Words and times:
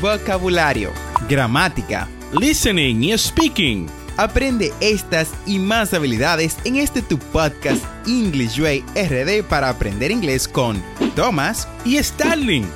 vocabulario, 0.00 0.92
gramática, 1.28 2.08
listening 2.38 3.02
y 3.02 3.16
speaking. 3.18 3.86
Aprende 4.16 4.72
estas 4.80 5.32
y 5.46 5.58
más 5.58 5.92
habilidades 5.92 6.56
en 6.64 6.76
este 6.76 7.02
tu 7.02 7.18
podcast 7.18 7.84
English 8.06 8.58
Way 8.58 8.82
RD 8.94 9.44
para 9.46 9.68
aprender 9.68 10.10
inglés 10.10 10.48
con 10.48 10.82
Thomas 11.14 11.68
y 11.84 12.02
Starling. 12.02 12.66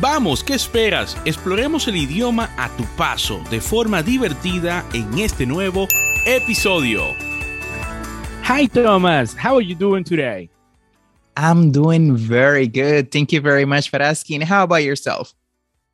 Vamos, 0.00 0.42
¿qué 0.42 0.54
esperas? 0.54 1.16
Exploremos 1.24 1.86
el 1.86 1.96
idioma 1.96 2.50
a 2.56 2.68
tu 2.76 2.84
paso 2.96 3.42
de 3.50 3.60
forma 3.60 4.02
divertida 4.02 4.84
en 4.92 5.18
este 5.18 5.46
nuevo 5.46 5.86
episodio. 6.26 7.14
Hi 8.48 8.66
Thomas, 8.66 9.36
how 9.36 9.56
are 9.56 9.64
you 9.64 9.76
doing 9.76 10.02
today? 10.02 10.50
I'm 11.36 11.70
doing 11.70 12.16
very 12.16 12.66
good. 12.66 13.10
Thank 13.10 13.32
you 13.32 13.40
very 13.40 13.64
much 13.64 13.88
for 13.88 14.02
asking. 14.02 14.42
How 14.42 14.64
about 14.64 14.82
yourself? 14.82 15.34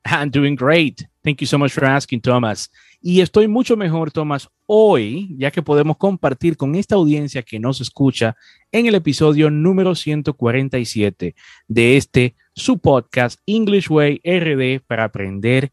I'm 0.05 0.29
doing 0.29 0.55
great. 0.55 1.07
Thank 1.23 1.41
you 1.41 1.47
so 1.47 1.57
much 1.57 1.73
for 1.73 1.85
asking, 1.85 2.21
Thomas. 2.21 2.69
Y 3.01 3.21
estoy 3.21 3.47
mucho 3.47 3.77
mejor, 3.77 4.11
Thomas, 4.11 4.49
hoy, 4.65 5.33
ya 5.37 5.51
que 5.51 5.61
podemos 5.61 5.97
compartir 5.97 6.57
con 6.57 6.75
esta 6.75 6.95
audiencia 6.95 7.43
que 7.43 7.59
nos 7.59 7.79
escucha 7.79 8.35
en 8.71 8.87
el 8.87 8.95
episodio 8.95 9.49
número 9.49 9.95
147 9.95 11.35
de 11.67 11.97
este 11.97 12.35
su 12.53 12.77
podcast 12.79 13.39
English 13.45 13.89
Way 13.89 14.21
RD 14.23 14.85
para 14.85 15.05
aprender 15.05 15.71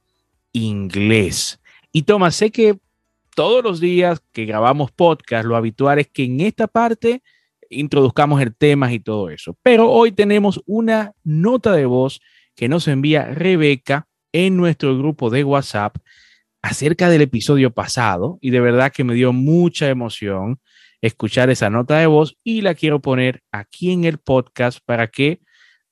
inglés. 0.52 1.60
Y 1.90 2.02
Thomas, 2.02 2.36
sé 2.36 2.50
que 2.50 2.78
todos 3.34 3.62
los 3.62 3.80
días 3.80 4.22
que 4.32 4.44
grabamos 4.44 4.92
podcast, 4.92 5.46
lo 5.46 5.56
habitual 5.56 5.98
es 5.98 6.08
que 6.08 6.24
en 6.24 6.40
esta 6.40 6.68
parte 6.68 7.22
introduzcamos 7.70 8.40
el 8.40 8.54
tema 8.54 8.92
y 8.92 9.00
todo 9.00 9.30
eso. 9.30 9.56
Pero 9.62 9.90
hoy 9.90 10.12
tenemos 10.12 10.62
una 10.64 11.12
nota 11.24 11.72
de 11.72 11.86
voz 11.86 12.20
que 12.54 12.68
nos 12.68 12.86
envía 12.88 13.26
Rebeca 13.34 14.06
en 14.36 14.54
nuestro 14.58 14.98
grupo 14.98 15.30
de 15.30 15.44
WhatsApp 15.44 15.96
acerca 16.60 17.08
del 17.08 17.22
episodio 17.22 17.70
pasado 17.72 18.38
y 18.42 18.50
de 18.50 18.60
verdad 18.60 18.92
que 18.92 19.02
me 19.02 19.14
dio 19.14 19.32
mucha 19.32 19.88
emoción 19.88 20.60
escuchar 21.00 21.48
esa 21.48 21.70
nota 21.70 21.98
de 21.98 22.06
voz 22.06 22.36
y 22.44 22.60
la 22.60 22.74
quiero 22.74 23.00
poner 23.00 23.42
aquí 23.50 23.92
en 23.92 24.04
el 24.04 24.18
podcast 24.18 24.80
para 24.84 25.06
que 25.06 25.40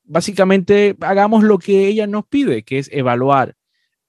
básicamente 0.02 0.94
hagamos 1.00 1.42
lo 1.42 1.58
que 1.58 1.86
ella 1.86 2.06
nos 2.06 2.27
pide, 2.27 2.64
que 2.64 2.78
es 2.78 2.91
evaluar 2.92 3.54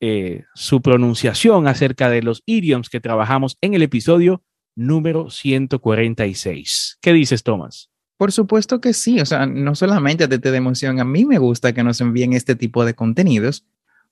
eh, 0.02 0.44
su 0.54 0.82
pronunciación 0.82 1.70
acerca 1.70 2.10
de 2.10 2.22
los 2.22 2.44
idioms 2.46 2.90
que 2.90 3.00
trabajamos 3.00 3.58
en 3.62 3.74
el 3.74 3.84
episodio 3.84 4.44
número 4.76 5.30
146. 5.30 6.98
¿Qué 7.02 7.14
dices, 7.14 7.44
Tomás? 7.44 7.90
Por 8.18 8.34
supuesto 8.34 8.82
que 8.82 8.92
sí, 8.92 9.22
o 9.22 9.26
sea, 9.26 9.46
no 9.46 9.76
solamente 9.76 10.28
te, 10.28 10.38
de 10.38 10.58
emoción, 10.58 11.00
a 11.00 11.06
mí 11.06 11.24
me 11.24 11.38
gusta 11.38 11.74
que 11.74 11.84
nos 11.84 12.02
envíen 12.02 12.34
este 12.34 12.56
tipo 12.56 12.84
de 12.84 12.96
contenidos, 12.96 13.66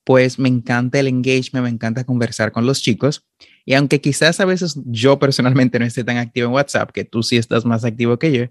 pues 0.03 0.39
me 0.39 0.49
encanta 0.49 0.99
el 0.99 1.07
engagement, 1.07 1.63
me 1.63 1.69
encanta 1.69 2.03
conversar 2.03 2.51
con 2.51 2.65
los 2.65 2.81
chicos. 2.81 3.25
Y 3.65 3.73
aunque 3.73 4.01
quizás 4.01 4.39
a 4.39 4.45
veces 4.45 4.79
yo 4.85 5.19
personalmente 5.19 5.79
no 5.79 5.85
esté 5.85 6.03
tan 6.03 6.17
activo 6.17 6.47
en 6.47 6.53
WhatsApp, 6.53 6.91
que 6.91 7.05
tú 7.05 7.23
sí 7.23 7.37
estás 7.37 7.65
más 7.65 7.85
activo 7.85 8.17
que 8.19 8.31
yo, 8.31 8.43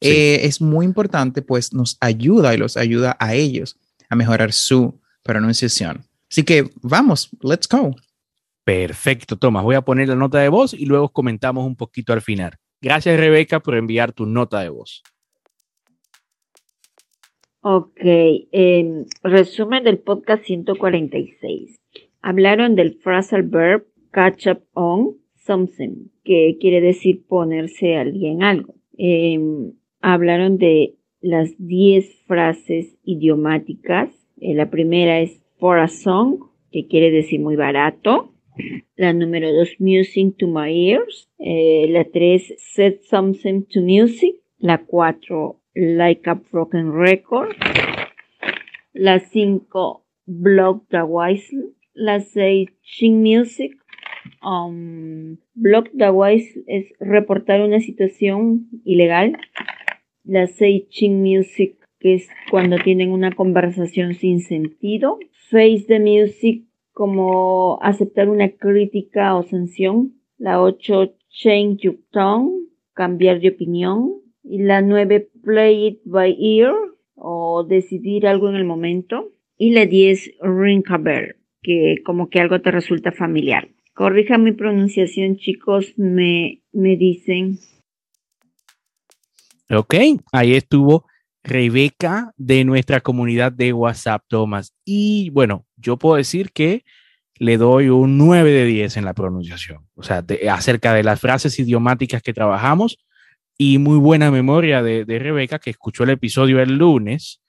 eh, 0.00 0.40
es 0.44 0.60
muy 0.60 0.84
importante, 0.84 1.42
pues 1.42 1.72
nos 1.72 1.96
ayuda 2.00 2.54
y 2.54 2.58
los 2.58 2.76
ayuda 2.76 3.16
a 3.18 3.34
ellos 3.34 3.76
a 4.08 4.16
mejorar 4.16 4.52
su 4.52 5.00
pronunciación. 5.22 6.04
Así 6.30 6.42
que 6.42 6.70
vamos, 6.82 7.30
let's 7.42 7.68
go. 7.68 7.94
Perfecto, 8.64 9.36
Tomás. 9.36 9.64
Voy 9.64 9.76
a 9.76 9.80
poner 9.80 10.08
la 10.08 10.14
nota 10.14 10.38
de 10.38 10.50
voz 10.50 10.74
y 10.74 10.84
luego 10.84 11.08
comentamos 11.08 11.66
un 11.66 11.74
poquito 11.74 12.12
al 12.12 12.20
final. 12.20 12.52
Gracias, 12.80 13.18
Rebeca, 13.18 13.60
por 13.60 13.74
enviar 13.74 14.12
tu 14.12 14.26
nota 14.26 14.60
de 14.60 14.68
voz. 14.68 15.02
Ok, 17.60 18.00
em, 18.52 19.04
resumen 19.24 19.82
del 19.82 19.98
podcast 19.98 20.44
146. 20.44 21.76
Hablaron 22.22 22.76
del 22.76 22.94
phrasal 22.94 23.42
verb 23.42 23.84
catch 24.12 24.46
up 24.46 24.62
on 24.74 25.16
something, 25.34 26.08
que 26.22 26.56
quiere 26.60 26.80
decir 26.80 27.24
ponerse 27.26 27.96
al 27.96 28.12
día 28.12 28.30
en 28.30 28.44
algo. 28.44 28.74
Em, 28.96 29.72
hablaron 30.00 30.58
de 30.58 30.94
las 31.20 31.54
10 31.58 32.22
frases 32.26 32.96
idiomáticas. 33.02 34.10
Eh, 34.40 34.54
la 34.54 34.70
primera 34.70 35.20
es 35.20 35.40
for 35.58 35.80
a 35.80 35.88
song, 35.88 36.38
que 36.70 36.86
quiere 36.86 37.10
decir 37.10 37.40
muy 37.40 37.56
barato. 37.56 38.32
La 38.94 39.12
número 39.12 39.52
2, 39.52 39.80
music 39.80 40.36
to 40.38 40.46
my 40.46 40.70
ears. 40.70 41.28
Eh, 41.38 41.86
la 41.90 42.04
3, 42.04 42.54
set 42.58 43.02
something 43.02 43.62
to 43.62 43.80
music. 43.80 44.36
La 44.58 44.84
4, 44.84 45.57
Like 45.80 46.28
a 46.28 46.34
Broken 46.34 46.90
Record. 46.90 47.54
La 48.94 49.20
5, 49.20 50.02
Block 50.26 50.88
the 50.90 51.04
Whistle. 51.04 51.70
La 51.94 52.18
6, 52.18 52.68
Ching 52.82 53.22
Music. 53.22 53.76
Um, 54.42 55.38
block 55.54 55.88
the 55.96 56.10
Whistle 56.10 56.64
es 56.66 56.86
reportar 56.98 57.60
una 57.60 57.78
situación 57.78 58.66
ilegal. 58.84 59.38
La 60.24 60.48
6, 60.48 60.88
Ching 60.88 61.22
Music, 61.22 61.76
que 62.00 62.14
es 62.14 62.28
cuando 62.50 62.78
tienen 62.78 63.12
una 63.12 63.30
conversación 63.30 64.14
sin 64.14 64.40
sentido. 64.40 65.20
Face 65.48 65.84
the 65.86 66.00
Music, 66.00 66.64
como 66.92 67.78
aceptar 67.82 68.28
una 68.28 68.48
crítica 68.48 69.36
o 69.36 69.44
sanción. 69.44 70.14
La 70.38 70.60
8, 70.60 71.14
Change 71.28 71.82
your 71.82 71.98
tone, 72.10 72.66
cambiar 72.94 73.38
de 73.38 73.50
opinión. 73.50 74.27
Y 74.48 74.62
la 74.62 74.80
9, 74.80 75.30
play 75.42 75.86
it 75.88 76.00
by 76.04 76.36
ear 76.40 76.72
o 77.14 77.64
decidir 77.64 78.26
algo 78.26 78.48
en 78.48 78.56
el 78.56 78.64
momento. 78.64 79.32
Y 79.56 79.72
la 79.72 79.86
10, 79.86 80.38
ring 80.40 80.84
a 80.88 80.98
bell, 80.98 81.36
que 81.62 81.96
como 82.04 82.30
que 82.30 82.40
algo 82.40 82.60
te 82.60 82.70
resulta 82.70 83.12
familiar. 83.12 83.68
Corrija 83.94 84.38
mi 84.38 84.52
pronunciación, 84.52 85.36
chicos, 85.36 85.92
me, 85.96 86.62
me 86.72 86.96
dicen. 86.96 87.58
Ok, 89.70 89.94
ahí 90.32 90.54
estuvo 90.54 91.04
Rebeca 91.42 92.32
de 92.36 92.64
nuestra 92.64 93.00
comunidad 93.00 93.52
de 93.52 93.72
WhatsApp, 93.72 94.22
Thomas. 94.28 94.74
Y 94.84 95.30
bueno, 95.30 95.66
yo 95.76 95.96
puedo 95.96 96.16
decir 96.16 96.52
que 96.52 96.84
le 97.38 97.56
doy 97.56 97.88
un 97.88 98.18
9 98.18 98.50
de 98.50 98.64
10 98.64 98.96
en 98.98 99.04
la 99.04 99.14
pronunciación. 99.14 99.86
O 99.94 100.02
sea, 100.02 100.24
acerca 100.50 100.92
de 100.94 101.04
las 101.04 101.20
frases 101.20 101.58
idiomáticas 101.58 102.22
que 102.22 102.32
trabajamos, 102.32 102.98
y 103.58 103.78
muy 103.78 103.98
buena 103.98 104.30
memoria 104.30 104.82
de, 104.82 105.04
Rebeca, 105.04 105.58
que 105.58 105.70
escuchó 105.70 106.04
el 106.04 106.10
episodio 106.10 106.62
el 106.62 106.78
lunes 106.78 107.42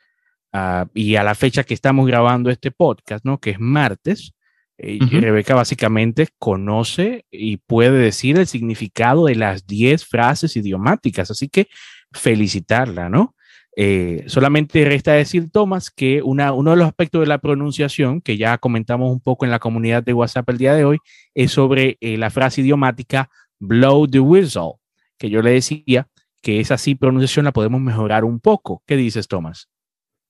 ah, 0.51 0.87
y 0.95 1.15
a 1.15 1.23
la 1.23 1.35
fecha 1.35 1.63
que 1.63 1.75
estamos 1.75 2.07
grabando 2.07 2.49
este 2.49 2.71
podcast, 2.71 3.23
¿no? 3.23 3.39
Que 3.39 3.51
es 3.51 3.59
martes. 3.59 4.33
Eh, 4.79 4.97
Rebeca 5.11 5.53
básicamente 5.55 6.29
conoce 6.39 7.25
y 7.29 7.57
puede 7.57 7.99
decir 7.99 8.37
el 8.37 8.47
significado 8.47 9.25
de 9.25 9.35
las 9.35 9.67
10 9.67 10.05
frases 10.05 10.55
idiomáticas, 10.55 11.29
así 11.29 11.47
que 11.47 11.67
felicitarla, 12.11 13.07
¿no? 13.09 13.35
Eh, 13.75 14.23
solamente 14.27 14.83
resta 14.85 15.13
decir, 15.13 15.51
Tomás, 15.51 15.91
que 15.91 16.23
una, 16.23 16.53
uno 16.53 16.71
de 16.71 16.77
los 16.77 16.87
aspectos 16.87 17.21
de 17.21 17.27
la 17.27 17.37
pronunciación, 17.37 18.19
que 18.19 18.37
ya 18.37 18.57
comentamos 18.57 19.11
un 19.11 19.19
poco 19.19 19.45
en 19.45 19.51
la 19.51 19.59
comunidad 19.59 20.01
de 20.01 20.13
WhatsApp 20.13 20.49
el 20.49 20.57
día 20.57 20.73
de 20.73 20.85
hoy, 20.85 20.97
es 21.35 21.51
sobre 21.51 21.97
eh, 22.01 22.17
la 22.17 22.31
frase 22.31 22.61
idiomática 22.61 23.29
blow 23.59 24.07
the 24.07 24.19
whistle 24.19 24.79
que 25.19 25.29
yo 25.29 25.41
le 25.43 25.51
decía 25.51 26.07
que 26.41 26.59
esa 26.59 26.77
sí 26.77 26.95
pronunciación 26.95 27.45
la 27.45 27.51
podemos 27.51 27.81
mejorar 27.81 28.23
un 28.23 28.39
poco. 28.39 28.81
¿Qué 28.87 28.95
dices, 28.95 29.27
Tomás? 29.27 29.69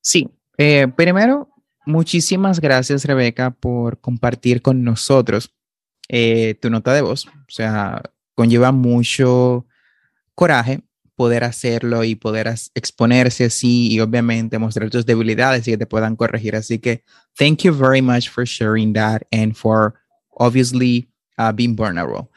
Sí, 0.02 0.28
eh, 0.58 0.88
primero, 0.88 1.50
muchísimas 1.86 2.60
gracias, 2.60 3.06
Rebeca, 3.06 3.52
por 3.52 4.02
compartir 4.02 4.62
con 4.62 4.84
nosotros 4.84 5.56
eh, 6.10 6.56
tu 6.62 6.70
nota 6.70 6.94
de 6.94 7.02
voz. 7.02 7.28
O 7.28 7.32
sea, 7.52 8.02
conlleva 8.34 8.72
mucho 8.72 9.68
coraje 10.34 10.82
poder 11.16 11.44
hacerlo 11.44 12.06
y 12.06 12.16
poder 12.16 12.48
exponerse 12.74 13.46
así 13.46 13.92
y 13.92 14.00
obviamente 14.00 14.58
mostrar 14.58 14.90
tus 14.90 15.06
debilidades 15.06 15.68
y 15.68 15.72
que 15.72 15.78
te 15.78 15.86
puedan 15.86 16.16
corregir. 16.16 16.56
Así 16.56 16.80
que, 16.80 17.04
thank 17.38 17.64
you 17.64 17.74
very 17.74 18.02
much 18.02 18.30
for 18.30 18.46
sharing 18.46 18.94
that 18.94 19.22
and 19.32 19.54
for 19.54 19.96
obviously 20.38 21.10
uh, 21.38 21.52
being 21.52 21.76
vulnerable. 21.76 22.32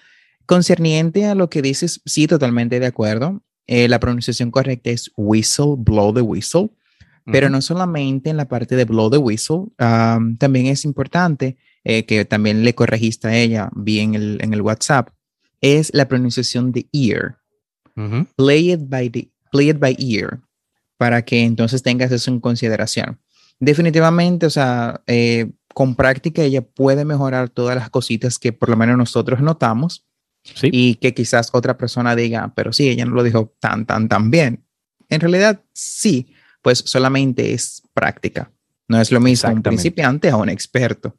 Concerniente 0.46 1.26
a 1.26 1.34
lo 1.34 1.48
que 1.48 1.62
dices, 1.62 2.00
sí, 2.04 2.26
totalmente 2.26 2.80
de 2.80 2.86
acuerdo. 2.86 3.42
Eh, 3.66 3.88
la 3.88 4.00
pronunciación 4.00 4.50
correcta 4.50 4.90
es 4.90 5.10
whistle, 5.16 5.74
blow 5.78 6.12
the 6.12 6.20
whistle, 6.20 6.70
pero 7.24 7.48
no 7.48 7.60
solamente 7.60 8.30
en 8.30 8.36
la 8.36 8.48
parte 8.48 8.74
de 8.74 8.84
blow 8.84 9.08
the 9.08 9.18
whistle, 9.18 9.66
también 9.76 10.66
es 10.66 10.84
importante 10.84 11.56
eh, 11.84 12.04
que 12.04 12.24
también 12.24 12.64
le 12.64 12.74
corregiste 12.74 13.28
a 13.28 13.36
ella 13.36 13.70
bien 13.76 14.14
el, 14.16 14.38
en 14.42 14.52
el 14.52 14.60
WhatsApp, 14.60 15.10
es 15.60 15.94
la 15.94 16.08
pronunciación 16.08 16.72
de 16.72 16.88
ear. 16.92 17.38
play, 18.36 18.72
it 18.72 18.80
by 18.88 19.08
the, 19.08 19.30
play 19.52 19.70
it 19.70 19.78
by 19.78 19.96
ear, 20.00 20.40
para 20.96 21.22
que 21.22 21.44
entonces 21.44 21.82
tengas 21.82 22.10
eso 22.10 22.30
en 22.32 22.40
consideración. 22.40 23.20
Definitivamente, 23.60 24.46
o 24.46 24.50
sea, 24.50 25.02
eh, 25.06 25.52
con 25.72 25.94
práctica 25.94 26.42
ella 26.42 26.62
puede 26.62 27.04
mejorar 27.04 27.48
todas 27.48 27.76
las 27.76 27.90
cositas 27.90 28.38
que 28.38 28.52
por 28.52 28.68
lo 28.68 28.76
menos 28.76 28.98
nosotros 28.98 29.40
notamos 29.40 30.04
y 30.62 30.96
que 30.96 31.14
quizás 31.14 31.50
otra 31.52 31.76
persona 31.76 32.16
diga, 32.16 32.52
pero 32.54 32.72
sí, 32.72 32.88
ella 32.88 33.04
no 33.04 33.14
lo 33.14 33.22
dijo 33.22 33.54
tan, 33.60 33.86
tan, 33.86 34.08
tan 34.08 34.30
bien. 34.30 34.64
En 35.08 35.20
realidad, 35.20 35.62
sí, 35.72 36.34
pues 36.62 36.78
solamente 36.78 37.52
es 37.52 37.82
práctica. 37.94 38.50
No 38.88 39.00
es 39.00 39.12
lo 39.12 39.20
mismo 39.20 39.50
un 39.50 39.62
principiante 39.62 40.28
a 40.30 40.36
un 40.36 40.48
experto. 40.48 41.16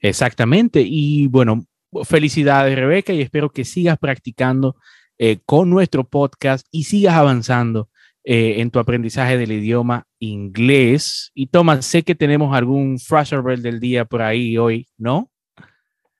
Exactamente. 0.00 0.82
Y 0.84 1.26
bueno, 1.28 1.66
felicidades, 2.04 2.76
Rebeca, 2.76 3.12
y 3.12 3.20
espero 3.20 3.50
que 3.50 3.64
sigas 3.64 3.98
practicando 3.98 4.76
eh, 5.18 5.38
con 5.44 5.70
nuestro 5.70 6.04
podcast 6.04 6.66
y 6.70 6.84
sigas 6.84 7.14
avanzando 7.14 7.88
eh, 8.24 8.60
en 8.60 8.70
tu 8.70 8.78
aprendizaje 8.78 9.36
del 9.36 9.52
idioma 9.52 10.06
inglés. 10.18 11.30
Y 11.34 11.48
Tomás, 11.48 11.84
sé 11.86 12.02
que 12.02 12.14
tenemos 12.14 12.56
algún 12.56 12.98
phrasal 12.98 13.42
verb 13.42 13.60
del 13.60 13.80
día 13.80 14.04
por 14.04 14.22
ahí 14.22 14.56
hoy, 14.58 14.88
¿no? 14.96 15.30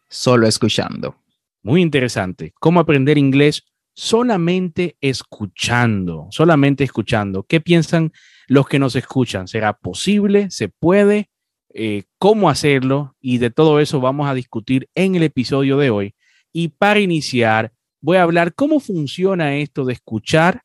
solo 0.08 0.46
escuchando. 0.46 1.16
Muy 1.62 1.80
interesante. 1.80 2.52
¿Cómo 2.60 2.78
aprender 2.78 3.18
inglés 3.18 3.64
solamente 3.94 4.96
escuchando? 5.00 6.28
Solamente 6.30 6.84
escuchando. 6.84 7.42
¿Qué 7.44 7.60
piensan 7.60 8.12
los 8.46 8.68
que 8.68 8.78
nos 8.78 8.94
escuchan? 8.94 9.48
¿Será 9.48 9.72
posible? 9.72 10.50
¿Se 10.50 10.68
puede? 10.68 11.30
Eh, 11.72 12.04
¿Cómo 12.18 12.50
hacerlo? 12.50 13.16
Y 13.20 13.38
de 13.38 13.50
todo 13.50 13.80
eso 13.80 14.00
vamos 14.00 14.28
a 14.28 14.34
discutir 14.34 14.88
en 14.94 15.14
el 15.14 15.22
episodio 15.22 15.78
de 15.78 15.90
hoy. 15.90 16.14
Y 16.52 16.68
para 16.68 17.00
iniciar, 17.00 17.72
voy 18.02 18.18
a 18.18 18.24
hablar 18.24 18.54
cómo 18.54 18.78
funciona 18.78 19.56
esto 19.56 19.86
de 19.86 19.94
escuchar 19.94 20.64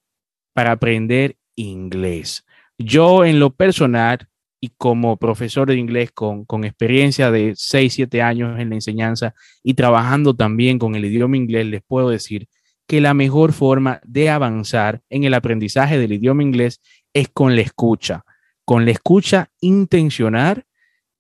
para 0.54 0.74
aprender 0.74 1.38
inglés. 1.56 2.46
Yo 2.78 3.24
en 3.24 3.40
lo 3.40 3.52
personal 3.52 4.28
y 4.60 4.70
como 4.78 5.18
profesor 5.18 5.68
de 5.68 5.76
inglés 5.76 6.12
con, 6.12 6.46
experiencia 6.64 7.32
de 7.32 7.54
6, 7.56 7.94
7 7.94 8.22
años 8.22 8.60
en 8.60 8.70
la 8.70 8.76
enseñanza 8.76 9.36
y 9.64 9.76
trabajando 9.76 10.36
también 10.36 10.80
con 10.80 10.96
el 10.96 11.06
idioma 11.06 11.38
inglés, 11.38 11.68
les 11.68 11.84
puedo 11.84 12.10
decir 12.10 12.48
que 12.88 13.02
la 13.02 13.14
mejor 13.14 13.54
forma 13.54 14.00
de 14.04 14.30
avanzar 14.30 15.02
en 15.10 15.26
el 15.26 15.34
aprendizaje 15.34 15.98
del 15.98 16.14
idioma 16.14 16.42
inglés 16.42 16.82
es 17.14 17.28
con 17.30 17.56
la 17.56 17.62
escucha, 17.62 18.24
con 18.66 18.86
la 18.86 18.92
escucha 18.92 19.52
intencional 19.60 20.66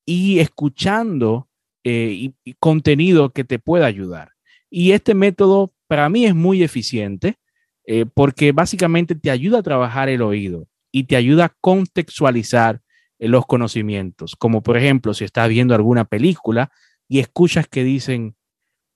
y 0.06 0.40
escuchando 0.40 1.50
eh, 1.84 2.32
contenido 2.60 3.32
que 3.32 3.44
te 3.44 3.60
pueda 3.60 3.86
ayudar. 3.86 4.32
Y 4.70 4.92
este 4.92 5.14
método 5.14 5.74
para 5.88 6.10
mí 6.10 6.26
es 6.26 6.36
muy 6.36 6.64
eficiente 6.64 7.38
eh, 7.86 8.06
porque 8.14 8.52
básicamente 8.52 9.16
te 9.16 9.32
ayuda 9.32 9.60
a 9.60 9.64
trabajar 9.64 10.10
el 10.10 10.22
oído 10.22 10.68
y 10.92 11.04
te 11.04 11.16
ayuda 11.16 11.46
a 11.46 11.56
contextualizar 11.62 12.82
los 13.20 13.46
conocimientos, 13.46 14.36
como 14.36 14.62
por 14.62 14.78
ejemplo 14.78 15.14
si 15.14 15.24
estás 15.24 15.50
viendo 15.50 15.74
alguna 15.76 16.06
película 16.06 16.72
y 17.08 17.20
escuchas 17.20 17.68
que 17.68 17.84
dicen, 17.84 18.36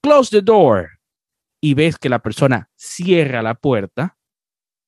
close 0.01 0.29
the 0.31 0.41
door, 0.41 1.01
y 1.61 1.75
ves 1.75 1.97
que 1.97 2.09
la 2.09 2.19
persona 2.19 2.69
cierra 2.75 3.43
la 3.43 3.53
puerta, 3.53 4.17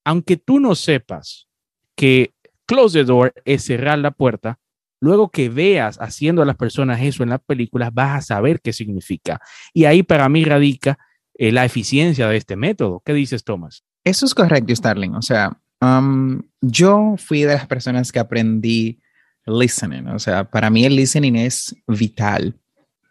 aunque 0.04 0.38
tú 0.38 0.60
no 0.60 0.76
sepas 0.76 1.48
que 1.96 2.34
close 2.66 3.00
the 3.00 3.06
door 3.06 3.34
es 3.46 3.64
cerrar 3.64 4.00
la 4.00 4.12
puerta, 4.12 4.60
luego 5.00 5.30
que 5.30 5.50
veas 5.50 6.00
haciendo 6.02 6.42
a 6.42 6.46
las 6.46 6.56
personas 6.56 7.02
eso 7.02 7.24
en 7.24 7.30
las 7.30 7.42
películas, 7.42 7.94
vas 7.94 8.18
a 8.18 8.22
saber 8.36 8.60
qué 8.62 8.74
significa. 8.74 9.40
Y 9.74 9.86
ahí 9.86 10.02
para 10.02 10.28
mí 10.30 10.44
radica 10.44 10.98
eh, 11.36 11.52
la 11.52 11.66
eficiencia 11.66 12.28
de 12.28 12.38
este 12.38 12.56
método. 12.56 13.02
¿Qué 13.06 13.14
dices, 13.14 13.44
Thomas? 13.44 13.84
Eso 14.04 14.26
es 14.26 14.34
correcto, 14.34 14.76
Starling. 14.76 15.16
O 15.16 15.22
sea, 15.22 15.60
um, 15.82 16.42
yo 16.62 17.16
fui 17.18 17.42
de 17.42 17.54
las 17.54 17.68
personas 17.68 18.12
que 18.12 18.20
aprendí 18.20 19.00
listening. 19.46 20.08
O 20.08 20.20
sea, 20.20 20.44
para 20.44 20.70
mí 20.70 20.86
el 20.86 20.96
listening 20.96 21.36
es 21.36 21.76
vital. 21.88 22.56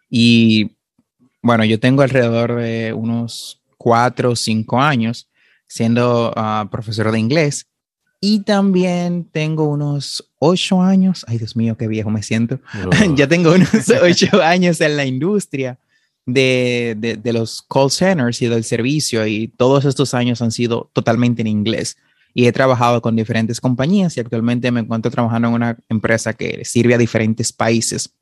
Y 0.09 0.71
bueno, 1.41 1.65
yo 1.65 1.79
tengo 1.79 2.01
alrededor 2.01 2.55
de 2.55 2.93
unos 2.93 3.61
cuatro 3.77 4.31
o 4.31 4.35
cinco 4.35 4.79
años 4.79 5.29
siendo 5.67 6.31
uh, 6.31 6.69
profesor 6.69 7.11
de 7.11 7.19
inglés 7.19 7.67
y 8.25 8.39
también 8.39 9.25
tengo 9.25 9.65
unos 9.67 10.31
ocho 10.39 10.81
años, 10.81 11.25
ay 11.27 11.39
Dios 11.39 11.57
mío, 11.57 11.75
qué 11.75 11.89
viejo 11.89 12.09
me 12.09 12.23
siento, 12.23 12.61
ya 13.17 13.27
tengo 13.27 13.53
unos 13.53 13.69
ocho 14.01 14.41
años 14.41 14.79
en 14.79 14.95
la 14.95 15.05
industria 15.05 15.77
de, 16.25 16.95
de, 16.97 17.17
de, 17.17 17.33
los 17.33 17.61
call 17.61 17.91
centers 17.91 18.41
y 18.41 18.47
del 18.47 18.63
servicio 18.63 19.27
y 19.27 19.49
todos 19.49 19.83
estos 19.83 20.13
años 20.13 20.41
han 20.41 20.53
sido 20.53 20.89
totalmente 20.93 21.41
en 21.41 21.47
inglés 21.47 21.97
y 22.33 22.47
he 22.47 22.51
trabajado 22.51 23.01
con 23.01 23.15
diferentes 23.15 23.61
compañías 23.61 24.17
y 24.17 24.19
actualmente 24.19 24.71
me 24.71 24.79
encuentro 24.79 25.11
trabajando 25.11 25.49
en 25.49 25.53
una 25.53 25.77
empresa 25.89 26.33
que 26.33 26.65
sirve 26.65 26.95
a 26.95 26.97
diferentes 26.97 27.53
países 27.53 28.15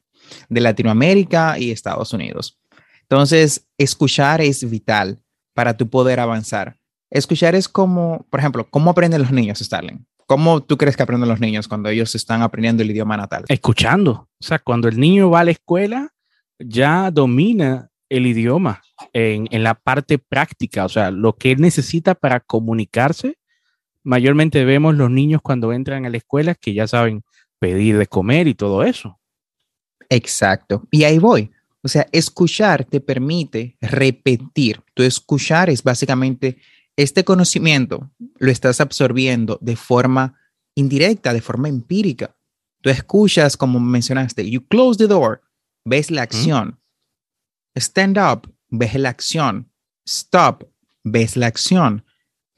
de 0.50 0.62
Latinoamérica 0.62 1.58
y 1.58 1.72
Estados 1.72 2.14
Unidos. 2.14 2.60
Entonces, 3.04 3.68
escuchar 3.78 4.42
es 4.42 4.70
vital 4.70 5.20
para 5.54 5.76
tu 5.76 5.90
poder 5.90 6.20
avanzar. 6.20 6.78
Escuchar 7.10 7.56
es 7.56 7.68
como, 7.68 8.26
por 8.30 8.40
ejemplo, 8.40 8.68
¿cómo 8.70 8.92
aprenden 8.92 9.22
los 9.22 9.32
niños, 9.32 9.60
Starling? 9.60 10.06
¿Cómo 10.26 10.62
tú 10.62 10.78
crees 10.78 10.96
que 10.96 11.04
aprenden 11.04 11.28
los 11.28 11.42
niños 11.42 11.68
cuando 11.68 11.90
ellos 11.90 12.16
están 12.16 12.42
aprendiendo 12.42 12.84
el 12.84 12.92
idioma 12.92 13.18
natal? 13.18 13.44
Escuchando. 13.50 14.30
O 14.40 14.44
sea, 14.44 14.60
cuando 14.60 14.88
el 14.88 14.98
niño 14.98 15.30
va 15.30 15.42
a 15.42 15.44
la 15.44 15.52
escuela, 15.52 16.14
ya 16.58 17.12
domina 17.12 17.90
el 18.08 18.28
idioma 18.28 18.82
en, 19.12 19.48
en 19.52 19.64
la 19.64 19.76
parte 19.76 20.18
práctica, 20.18 20.86
o 20.86 20.90
sea, 20.90 21.12
lo 21.12 21.36
que 21.36 21.52
él 21.52 21.60
necesita 21.60 22.16
para 22.16 22.40
comunicarse 22.40 23.38
mayormente 24.04 24.66
vemos 24.66 24.96
los 24.96 25.10
niños 25.10 25.42
cuando 25.42 25.74
entran 25.74 26.06
a 26.06 26.10
la 26.10 26.18
escuela 26.18 26.56
que 26.56 26.74
ya 26.74 26.88
saben 26.88 27.24
pedir 27.60 27.98
de 27.98 28.08
comer 28.08 28.48
y 28.48 28.56
todo 28.56 28.84
eso. 28.84 29.20
Exacto. 30.10 30.88
Y 30.92 31.04
ahí 31.04 31.20
voy. 31.20 31.52
O 31.84 31.88
sea, 31.88 32.08
escuchar 32.12 32.86
te 32.86 33.00
permite 33.00 33.78
repetir. 33.82 34.82
Tu 34.94 35.04
escuchar 35.04 35.70
es 35.70 35.82
básicamente 35.84 36.58
este 36.96 37.24
conocimiento 37.24 38.12
lo 38.38 38.52
estás 38.52 38.82
absorbiendo 38.82 39.58
de 39.62 39.76
forma 39.76 40.36
indirecta, 40.76 41.34
de 41.34 41.42
forma 41.42 41.70
empírica. 41.70 42.36
Tú 42.82 42.90
escuchas, 42.90 43.58
como 43.58 43.80
mencionaste, 43.80 44.50
you 44.50 44.66
close 44.68 44.98
the 44.98 45.08
door. 45.08 45.42
ves 45.86 46.12
la 46.12 46.22
acción. 46.22 46.80
Stand 47.76 48.18
up, 48.18 48.54
ves 48.70 48.96
la 48.96 49.10
acción. 49.10 49.72
Stop, 50.06 50.66
ves 51.04 51.38
la 51.38 51.48
acción. 51.48 52.04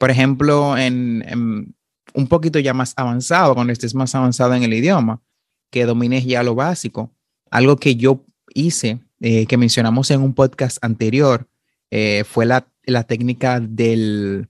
Por 0.04 0.10
ejemplo, 0.10 0.76
en, 0.76 1.74
un 2.12 2.26
poquito 2.26 2.58
ya 2.58 2.74
más 2.74 2.92
avanzado, 2.94 3.54
cuando 3.54 3.72
estés 3.72 3.94
más 3.94 4.14
avanzado 4.14 4.52
en 4.52 4.62
el 4.62 4.74
idioma, 4.74 5.22
que 5.70 5.86
domines 5.86 6.26
ya 6.26 6.42
lo 6.42 6.54
básico. 6.54 7.10
Algo 7.50 7.78
que 7.78 7.96
yo 7.96 8.22
hice, 8.52 8.98
eh, 9.22 9.46
que 9.46 9.56
mencionamos 9.56 10.10
en 10.10 10.20
un 10.20 10.34
podcast 10.34 10.76
anterior, 10.84 11.48
eh, 11.90 12.22
fue 12.28 12.44
la, 12.44 12.68
la 12.84 13.04
técnica 13.04 13.60
del, 13.60 14.46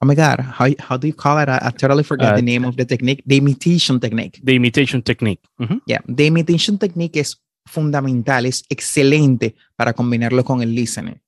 oh 0.00 0.06
my 0.06 0.14
God, 0.14 0.40
how, 0.58 0.74
how 0.88 0.96
do 0.96 1.06
you 1.06 1.14
call 1.14 1.38
it? 1.38 1.50
I, 1.50 1.70
totally 1.76 2.02
forgot 2.02 2.32
uh, 2.32 2.36
the 2.36 2.42
name 2.42 2.66
of 2.66 2.76
the 2.76 2.86
technique. 2.86 3.22
The 3.26 3.36
imitation 3.36 4.00
technique. 4.00 4.40
The 4.42 4.54
imitation 4.54 5.02
technique. 5.02 5.42
Yeah, 5.84 6.00
the 6.06 6.24
imitation 6.24 6.78
technique 6.78 7.20
es 7.20 7.42
fundamental, 7.66 8.46
es 8.46 8.64
excelente 8.70 9.54
para 9.76 9.92
combinarlo 9.92 10.42
con 10.44 10.62
el 10.62 10.74
listening. 10.74 11.20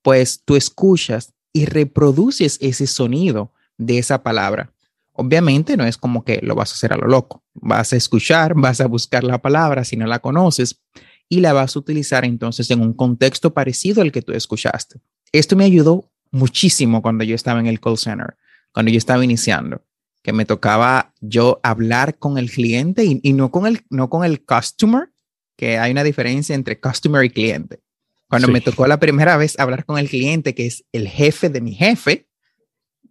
Pues 0.00 0.44
tú 0.44 0.54
escuchas 0.54 1.34
y 1.56 1.64
reproduces 1.64 2.58
ese 2.60 2.86
sonido 2.86 3.50
de 3.78 3.96
esa 3.96 4.22
palabra. 4.22 4.74
Obviamente 5.14 5.78
no 5.78 5.86
es 5.86 5.96
como 5.96 6.22
que 6.22 6.40
lo 6.42 6.54
vas 6.54 6.70
a 6.70 6.74
hacer 6.74 6.92
a 6.92 6.98
lo 6.98 7.06
loco. 7.06 7.42
Vas 7.54 7.94
a 7.94 7.96
escuchar, 7.96 8.52
vas 8.54 8.82
a 8.82 8.86
buscar 8.86 9.24
la 9.24 9.40
palabra 9.40 9.82
si 9.82 9.96
no 9.96 10.06
la 10.06 10.18
conoces 10.18 10.82
y 11.30 11.40
la 11.40 11.54
vas 11.54 11.74
a 11.74 11.78
utilizar 11.78 12.26
entonces 12.26 12.70
en 12.70 12.82
un 12.82 12.92
contexto 12.92 13.54
parecido 13.54 14.02
al 14.02 14.12
que 14.12 14.20
tú 14.20 14.32
escuchaste. 14.32 15.00
Esto 15.32 15.56
me 15.56 15.64
ayudó 15.64 16.10
muchísimo 16.30 17.00
cuando 17.00 17.24
yo 17.24 17.34
estaba 17.34 17.58
en 17.58 17.68
el 17.68 17.80
call 17.80 17.96
center, 17.96 18.36
cuando 18.72 18.92
yo 18.92 18.98
estaba 18.98 19.24
iniciando, 19.24 19.80
que 20.22 20.34
me 20.34 20.44
tocaba 20.44 21.14
yo 21.22 21.58
hablar 21.62 22.18
con 22.18 22.36
el 22.36 22.50
cliente 22.50 23.02
y, 23.06 23.32
no, 23.32 23.50
con 23.50 23.66
el, 23.66 23.80
no 23.88 24.10
con 24.10 24.26
el 24.26 24.44
customer, 24.44 25.08
que 25.56 25.78
hay 25.78 25.90
una 25.90 26.04
diferencia 26.04 26.54
entre 26.54 26.78
customer 26.78 27.24
y 27.24 27.30
cliente. 27.30 27.80
Cuando 28.28 28.48
me 28.48 28.60
tocó 28.60 28.86
la 28.86 28.98
primera 28.98 29.36
vez 29.36 29.58
hablar 29.58 29.84
con 29.84 29.98
el 29.98 30.08
cliente, 30.08 30.54
que 30.54 30.66
es 30.66 30.84
el 30.92 31.08
jefe 31.08 31.48
de 31.48 31.60
mi 31.60 31.74
jefe, 31.74 32.28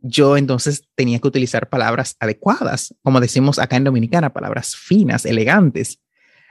yo 0.02 0.38
entonces 0.38 0.84
tenía 0.96 1.20
que 1.20 1.28
utilizar 1.28 1.70
palabras 1.70 2.16
adecuadas, 2.20 2.94
como 3.02 3.20
decimos 3.20 3.58
acá 3.58 3.78
en 3.78 3.86
Dominicana, 3.86 4.34
palabras 4.34 4.76
finas, 4.76 5.26
elegantes. 5.26 6.00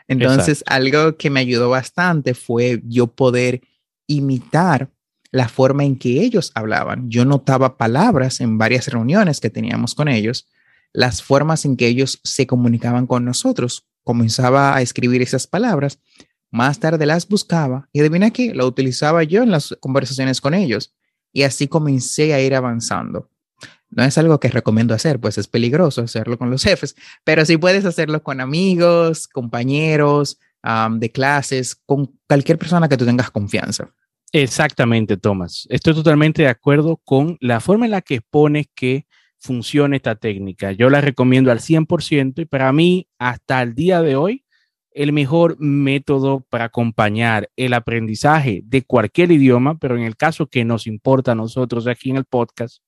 Entonces, 0.09 0.64
algo 0.66 1.16
que 1.16 1.30
me 1.30 1.40
ayudó 1.40 1.71
bastante 1.71 2.35
fue 2.35 2.83
yo 2.85 3.06
poder 3.06 3.62
imitar 4.06 4.90
la 5.30 5.49
forma 5.49 5.85
en 5.85 5.97
que 5.97 6.21
ellos 6.23 6.52
hablaban. 6.54 7.11
Yo 7.11 7.25
notaba 7.25 7.76
palabras 7.76 8.40
en 8.40 8.59
varias 8.59 8.88
reuniones 8.88 9.40
que 9.40 9.50
teníamos 9.50 9.94
con 9.94 10.09
ellos, 10.09 10.49
las 10.92 11.23
formas 11.23 11.64
en 11.64 11.76
que 11.76 11.87
ellos 11.87 12.21
se 12.23 12.47
comunicaban 12.47 13.06
con 13.06 13.25
nosotros. 13.25 13.87
Comenzaba 14.04 14.76
a 14.76 14.83
escribir 14.83 15.23
esas 15.23 15.47
palabras, 15.47 16.00
más 16.54 16.78
tarde 16.78 17.04
las 17.04 17.26
buscaba 17.26 17.88
y 17.92 17.99
adivina 17.99 18.30
qué, 18.30 18.54
lo 18.54 18.64
utilizaba 18.66 19.25
yo 19.25 19.42
en 19.42 19.50
las 19.50 19.76
conversaciones 19.80 20.40
con 20.40 20.54
ellos. 20.54 20.94
Y 21.32 21.42
así 21.42 21.66
comencé 21.66 22.32
a 22.32 22.40
ir 22.40 22.54
avanzando. 22.54 23.28
No 23.90 24.04
es 24.04 24.16
algo 24.18 24.38
que 24.38 24.49
recomiendo 24.49 24.94
hacer, 24.94 25.18
pues 25.18 25.37
es 25.37 25.49
peligroso 25.49 26.02
hacerlo 26.02 26.38
con 26.38 26.50
los 26.50 26.62
jefes, 26.64 26.94
pero 27.25 27.44
sí 27.44 27.56
puedes 27.56 27.84
hacerlo 27.84 28.23
con 28.23 28.40
amigos, 28.40 29.26
compañeros 29.26 30.38
de 30.92 31.11
clases, 31.11 31.75
con 31.75 32.18
cualquier 32.28 32.56
persona 32.56 32.88
que 32.88 32.96
tú 32.96 33.04
tengas 33.04 33.32
confianza. 33.32 33.92
Exactamente, 34.32 35.16
Tomás. 35.16 35.66
Estoy 35.70 35.94
totalmente 35.94 36.42
de 36.42 36.49
acuerdo 36.49 37.00
con 37.04 37.37
la 37.40 37.58
forma 37.61 37.84
en 37.84 37.90
la 37.90 38.00
que 38.00 38.14
expones 38.14 38.68
que 38.75 39.06
funciona 39.38 39.96
esta 39.96 40.14
técnica. 40.14 40.70
Yo 40.70 40.88
la 40.88 41.00
recomiendo 41.00 41.50
al 41.50 41.58
100% 41.58 42.42
y 42.42 42.44
para 42.44 42.73
mí, 42.73 43.08
hasta 43.18 43.61
el 43.61 43.75
día 43.75 44.00
de 44.00 44.16
hoy, 44.16 44.43
el 44.94 45.12
mejor 45.12 45.56
método 45.58 46.46
para 46.48 46.66
acompañar 46.66 47.50
el 47.56 47.74
aprendizaje 47.74 48.62
de 48.64 48.82
cualquier 48.82 49.32
idioma, 49.32 49.78
pero 49.78 49.96
en 49.96 50.04
el 50.04 50.16
caso 50.16 50.46
que 50.46 50.64
nos 50.64 50.86
importa 50.86 51.32
a 51.32 51.34
nosotros 51.34 51.86
aquí 51.86 52.10
en 52.10 52.16
el 52.16 52.24
podcast, 52.24 52.78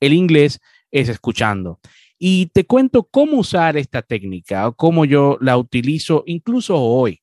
el 0.00 0.14
inglés 0.14 0.60
es 0.90 1.08
escuchando. 1.08 1.78
Y 2.18 2.46
te 2.46 2.64
cuento 2.64 3.04
cómo 3.04 3.38
usar 3.38 3.76
esta 3.76 4.02
técnica 4.02 4.68
o 4.68 4.74
cómo 4.74 5.04
yo 5.04 5.38
la 5.40 5.56
utilizo 5.56 6.24
incluso 6.26 6.76
hoy, 6.76 7.20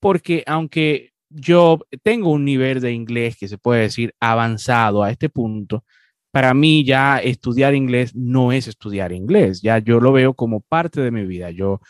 porque 0.00 0.42
aunque 0.46 1.10
yo 1.30 1.80
tengo 2.02 2.30
un 2.30 2.44
nivel 2.44 2.80
de 2.80 2.92
inglés 2.92 3.36
que 3.38 3.48
se 3.48 3.58
puede 3.58 3.82
decir 3.82 4.14
avanzado 4.20 5.02
a 5.02 5.10
este 5.10 5.28
punto. 5.28 5.84
Para 6.32 6.54
mí 6.54 6.84
ya 6.84 7.18
estudiar 7.18 7.74
inglés 7.74 8.14
no 8.14 8.52
es 8.52 8.68
estudiar 8.68 9.12
inglés, 9.12 9.62
ya 9.62 9.78
yo 9.78 10.00
lo 10.00 10.12
veo 10.12 10.34
como 10.34 10.60
parte 10.60 11.00
de 11.00 11.10
mi 11.10 11.24
vida. 11.24 11.50
Yo 11.50 11.80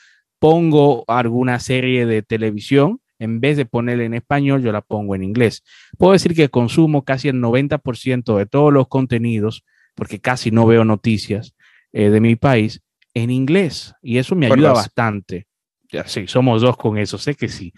pongo 0.41 1.05
alguna 1.07 1.61
serie 1.61 2.07
de 2.07 2.23
televisión, 2.23 3.01
en 3.21 3.41
vez 3.41 3.57
de 3.59 3.67
ponerla 3.67 4.05
en 4.05 4.15
español, 4.15 4.63
yo 4.63 4.73
la 4.73 4.81
pongo 4.81 5.15
en 5.15 5.23
inglés. 5.23 5.63
Puedo 5.99 6.15
decir 6.15 6.35
que 6.35 6.49
consumo 6.49 7.05
casi 7.05 7.29
el 7.29 7.37
90% 7.37 8.37
de 8.37 8.47
todos 8.47 8.73
los 8.73 8.89
contenidos, 8.89 9.65
porque 9.95 10.19
casi 10.19 10.51
no 10.51 10.67
veo 10.67 10.85
noticias 10.85 11.55
eh, 11.93 12.09
de 12.09 12.21
mi 12.21 12.35
país, 12.35 12.81
en 13.13 13.31
inglés. 13.31 13.95
Y 14.03 14.17
eso 14.17 14.35
me 14.35 14.47
ayuda 14.47 14.73
bastante. 14.73 15.47
Ya, 15.93 16.07
sí, 16.07 16.27
somos 16.27 16.63
dos 16.63 16.77
con 16.77 16.97
eso, 16.97 17.19
sé 17.19 17.35
que 17.35 17.49
sí. 17.49 17.73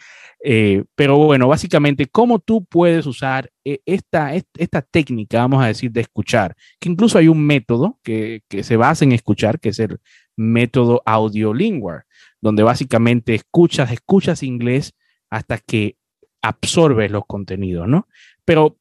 Eh, 0.44 0.84
pero 0.94 1.16
bueno, 1.16 1.48
básicamente, 1.48 2.06
¿cómo 2.06 2.38
tú 2.38 2.64
puedes 2.64 3.06
usar 3.06 3.50
eh, 3.64 3.80
esta, 3.86 4.34
esta 4.34 4.82
técnica, 4.82 5.38
vamos 5.38 5.64
a 5.64 5.68
decir, 5.68 5.90
de 5.90 6.02
escuchar? 6.02 6.54
Que 6.78 6.88
incluso 6.88 7.18
hay 7.18 7.26
un 7.26 7.44
método 7.44 7.98
que, 8.04 8.42
que 8.48 8.62
se 8.62 8.76
basa 8.76 9.04
en 9.04 9.12
escuchar, 9.12 9.58
que 9.58 9.70
es 9.70 9.78
el 9.80 9.98
método 10.36 11.02
audiolingual, 11.04 12.02
donde 12.42 12.62
básicamente 12.62 13.34
escuchas, 13.34 13.90
escuchas 13.90 14.42
inglés 14.42 14.94
hasta 15.30 15.56
que 15.56 15.96
absorbes 16.42 17.10
los 17.10 17.24
contenidos, 17.26 17.88
¿no? 17.88 18.08
Pero 18.44 18.76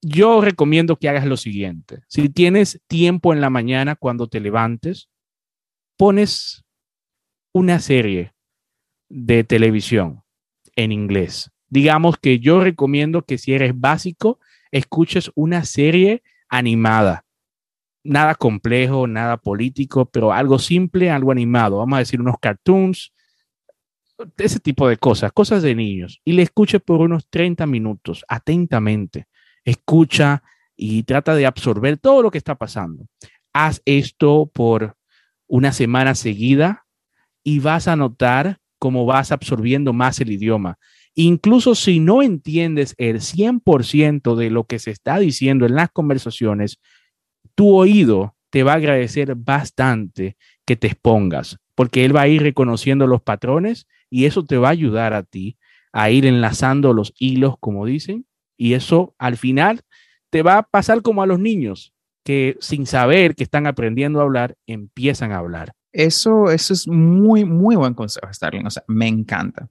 yo 0.00 0.40
recomiendo 0.40 0.96
que 0.96 1.08
hagas 1.08 1.26
lo 1.26 1.36
siguiente. 1.36 2.00
Si 2.08 2.28
tienes 2.28 2.82
tiempo 2.88 3.32
en 3.32 3.40
la 3.40 3.50
mañana 3.50 3.94
cuando 3.94 4.26
te 4.26 4.40
levantes, 4.40 5.08
pones 5.96 6.64
una 7.52 7.78
serie 7.78 8.32
de 9.08 9.44
televisión 9.44 10.24
en 10.74 10.90
inglés. 10.90 11.50
Digamos 11.68 12.16
que 12.18 12.40
yo 12.40 12.60
recomiendo 12.60 13.22
que 13.22 13.38
si 13.38 13.52
eres 13.52 13.78
básico, 13.78 14.40
escuches 14.72 15.30
una 15.34 15.64
serie 15.64 16.22
animada. 16.48 17.24
Nada 18.04 18.34
complejo, 18.34 19.06
nada 19.06 19.36
político, 19.36 20.06
pero 20.06 20.32
algo 20.32 20.58
simple, 20.58 21.10
algo 21.10 21.30
animado. 21.30 21.78
Vamos 21.78 21.96
a 21.96 22.00
decir 22.00 22.20
unos 22.20 22.36
cartoons, 22.40 23.12
ese 24.36 24.60
tipo 24.60 24.88
de 24.88 24.96
cosas, 24.96 25.32
cosas 25.32 25.62
de 25.62 25.74
niños. 25.74 26.20
Y 26.24 26.32
le 26.32 26.42
escuche 26.42 26.80
por 26.80 27.00
unos 27.00 27.28
30 27.28 27.66
minutos, 27.66 28.24
atentamente. 28.28 29.26
Escucha 29.64 30.42
y 30.76 31.04
trata 31.04 31.34
de 31.34 31.46
absorber 31.46 31.96
todo 31.98 32.22
lo 32.22 32.30
que 32.30 32.38
está 32.38 32.56
pasando. 32.56 33.06
Haz 33.52 33.82
esto 33.84 34.50
por 34.52 34.96
una 35.46 35.72
semana 35.72 36.14
seguida 36.14 36.86
y 37.44 37.60
vas 37.60 37.88
a 37.88 37.96
notar 37.96 38.58
cómo 38.78 39.06
vas 39.06 39.30
absorbiendo 39.30 39.92
más 39.92 40.20
el 40.20 40.32
idioma. 40.32 40.78
Incluso 41.14 41.74
si 41.74 42.00
no 42.00 42.22
entiendes 42.22 42.94
el 42.96 43.20
100% 43.20 44.34
de 44.34 44.50
lo 44.50 44.64
que 44.64 44.78
se 44.78 44.90
está 44.90 45.18
diciendo 45.18 45.66
en 45.66 45.74
las 45.74 45.90
conversaciones, 45.90 46.80
tu 47.54 47.74
oído 47.74 48.36
te 48.50 48.62
va 48.62 48.72
a 48.72 48.76
agradecer 48.76 49.34
bastante 49.34 50.36
que 50.64 50.76
te 50.76 50.88
expongas, 50.88 51.58
porque 51.74 52.04
él 52.04 52.14
va 52.14 52.22
a 52.22 52.28
ir 52.28 52.42
reconociendo 52.42 53.06
los 53.06 53.22
patrones 53.22 53.86
y 54.10 54.26
eso 54.26 54.44
te 54.44 54.58
va 54.58 54.68
a 54.68 54.72
ayudar 54.72 55.14
a 55.14 55.22
ti 55.22 55.56
a 55.92 56.10
ir 56.10 56.26
enlazando 56.26 56.92
los 56.92 57.12
hilos, 57.18 57.54
como 57.60 57.84
dicen, 57.84 58.26
y 58.56 58.74
eso 58.74 59.14
al 59.18 59.36
final 59.36 59.82
te 60.30 60.42
va 60.42 60.58
a 60.58 60.62
pasar 60.62 61.02
como 61.02 61.22
a 61.22 61.26
los 61.26 61.38
niños, 61.38 61.92
que 62.24 62.56
sin 62.60 62.86
saber 62.86 63.34
que 63.34 63.42
están 63.42 63.66
aprendiendo 63.66 64.20
a 64.20 64.22
hablar, 64.22 64.56
empiezan 64.66 65.32
a 65.32 65.38
hablar. 65.38 65.72
Eso, 65.92 66.50
eso 66.50 66.72
es 66.72 66.88
muy, 66.88 67.44
muy 67.44 67.76
buen 67.76 67.92
consejo, 67.94 68.32
Starling. 68.32 68.66
O 68.66 68.70
sea, 68.70 68.84
me 68.86 69.08
encanta. 69.08 69.68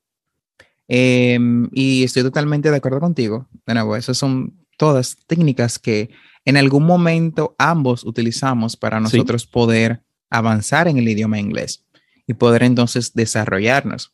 Em, 0.88 1.70
y 1.72 2.04
estoy 2.04 2.22
totalmente 2.22 2.70
de 2.70 2.78
acuerdo 2.78 3.00
contigo. 3.00 3.48
De 3.66 3.74
nuevo, 3.74 3.96
esas 3.96 4.18
son 4.18 4.54
todas 4.78 5.18
técnicas 5.26 5.80
que 5.80 6.10
en 6.46 6.58
algún 6.58 6.86
momento 6.86 7.56
ambos 7.58 8.04
utilizamos 8.04 8.76
para 8.76 9.00
nosotros 9.00 9.46
poder 9.46 10.02
avanzar 10.30 10.88
en 10.88 10.98
el 10.98 11.08
idioma 11.08 11.40
inglés 11.40 11.86
y 12.28 12.34
poder 12.34 12.64
entonces 12.64 13.14
desarrollarnos. 13.14 14.12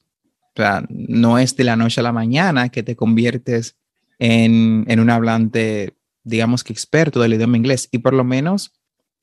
O 0.56 0.58
sea, 0.58 0.84
no 0.90 1.38
es 1.38 1.56
de 1.56 1.64
la 1.64 1.76
noche 1.76 2.02
a 2.02 2.04
la 2.04 2.12
mañana 2.12 2.70
que 2.70 2.84
te 2.84 2.96
conviertes 2.96 3.76
en, 4.20 4.86
en 4.88 5.00
un 5.00 5.10
hablante, 5.10 5.96
digamos 6.24 6.64
que 6.64 6.74
experto 6.74 7.22
del 7.22 7.36
idioma 7.36 7.58
inglés. 7.58 7.88
Y 7.92 8.00
por 8.00 8.14
lo 8.14 8.24
menos 8.24 8.74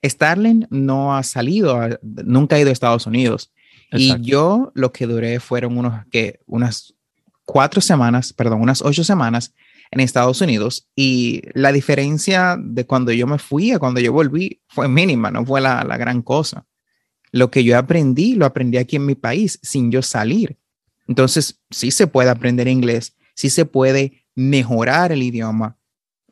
Starling 0.05 0.67
no 0.71 1.17
ha 1.17 1.23
salido, 1.23 1.81
nunca 2.03 2.57
ha 2.57 2.61
ido 2.61 2.71
a 2.71 2.73
Estados 2.73 3.07
Unidos. 3.07 3.51
Y 3.91 4.21
yo 4.21 4.73
lo 4.75 4.93
que 4.93 5.07
duré 5.07 5.41
fueron 5.41 5.79
unos, 5.79 6.05
que 6.11 6.41
unas 6.47 6.95
cuatro 7.45 7.81
semanas, 7.81 8.33
perdón, 8.33 8.61
unas 8.61 8.83
ocho 8.83 9.05
semanas 9.05 9.55
en 9.95 10.01
Estados 10.01 10.41
Unidos. 10.41 10.89
Y 10.95 11.43
la 11.55 11.73
diferencia 11.73 12.57
de 12.61 12.85
cuando 12.87 13.13
yo 13.13 13.27
me 13.27 13.39
fui 13.39 13.71
a 13.71 13.79
cuando 13.79 14.01
yo 14.01 14.13
volví 14.13 14.61
fue 14.69 14.89
mínima, 14.89 15.31
no 15.31 15.47
fue 15.47 15.61
la, 15.61 15.85
la 15.85 15.97
gran 15.97 16.23
cosa. 16.23 16.67
Lo 17.33 17.51
que 17.51 17.65
yo 17.65 17.79
aprendí, 17.79 18.35
lo 18.35 18.47
aprendí 18.47 18.79
aquí 18.79 18.97
en 18.97 19.07
mi 19.07 19.15
país 19.15 19.59
sin 19.63 19.91
yo 19.91 20.03
salir. 20.03 20.59
Entonces, 21.09 21.61
sí 21.71 21.91
se 21.91 22.07
puede 22.07 22.31
aprender 22.31 22.69
inglés 22.69 23.17
sí 23.35 23.51
se 23.51 23.67
puede 23.67 24.25
mejorar 24.35 25.13
el 25.13 25.23
idioma 25.23 25.79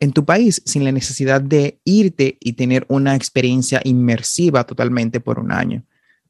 en 0.00 0.12
tu 0.12 0.25
país 0.25 0.62
sin 0.64 0.85
la 0.85 0.92
necesidad 0.92 1.40
de 1.40 1.81
irte 1.85 2.38
y 2.40 2.54
tener 2.54 2.87
una 2.88 3.14
experiencia 3.14 3.81
inmersiva 3.85 4.64
totalmente 4.64 5.21
por 5.21 5.38
un 5.38 5.52
año, 5.52 5.85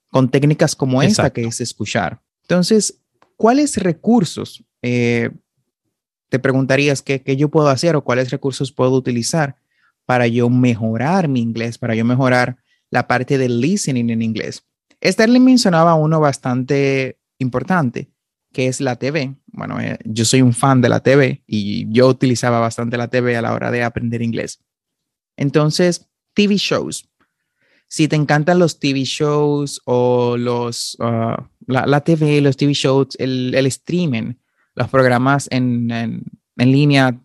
con 0.08 0.30
técnicas 0.30 0.76
como 0.76 1.02
esta 1.02 1.30
que 1.30 1.44
es 1.44 1.60
escuchar. 1.60 2.20
Entonces, 2.42 3.00
¿cuáles 3.36 3.76
recursos 3.78 4.64
eh, 4.82 5.30
te 6.32 6.38
preguntarías 6.38 7.02
qué, 7.02 7.22
yo 7.36 7.50
puedo 7.50 7.68
hacer 7.68 7.94
o 7.94 8.04
cuáles 8.04 8.30
recursos 8.30 8.72
puedo 8.72 8.92
utilizar 8.92 9.56
para 10.06 10.26
yo 10.26 10.48
mejorar 10.48 11.28
mi 11.28 11.42
inglés, 11.42 11.76
para 11.76 11.94
yo 11.94 12.06
mejorar 12.06 12.56
la 12.88 13.06
parte 13.06 13.36
del 13.36 13.60
listening 13.60 14.08
en 14.08 14.22
inglés? 14.22 14.64
Sterling 15.04 15.44
mencionaba 15.44 15.94
uno 15.94 16.20
bastante 16.20 17.18
importante, 17.38 18.08
que 18.50 18.66
es 18.66 18.80
la 18.80 18.96
TV. 18.96 19.34
Bueno, 19.48 19.78
eh, 19.78 19.98
yo 20.06 20.24
soy 20.24 20.40
un 20.40 20.54
fan 20.54 20.80
de 20.80 20.88
la 20.88 21.00
TV 21.00 21.42
y 21.46 21.86
yo 21.92 22.08
utilizaba 22.08 22.60
bastante 22.60 22.96
la 22.96 23.08
TV 23.08 23.36
a 23.36 23.42
la 23.42 23.52
hora 23.52 23.70
de 23.70 23.82
aprender 23.82 24.22
inglés. 24.22 24.58
Entonces, 25.36 26.08
TV 26.32 26.56
shows. 26.56 27.10
Si 27.88 28.08
te 28.08 28.16
encantan 28.16 28.58
los 28.58 28.78
TV 28.78 29.04
shows 29.04 29.82
o 29.84 30.38
los, 30.38 30.96
uh, 30.98 31.36
la, 31.66 32.00
TV, 32.00 32.40
los 32.40 32.56
TV 32.56 32.72
shows, 32.72 33.16
el, 33.18 33.54
streaming, 33.66 34.32
los 34.74 34.88
programas 34.88 35.48
en, 35.50 35.90
en, 35.90 36.24
en 36.56 36.72
línea, 36.72 37.20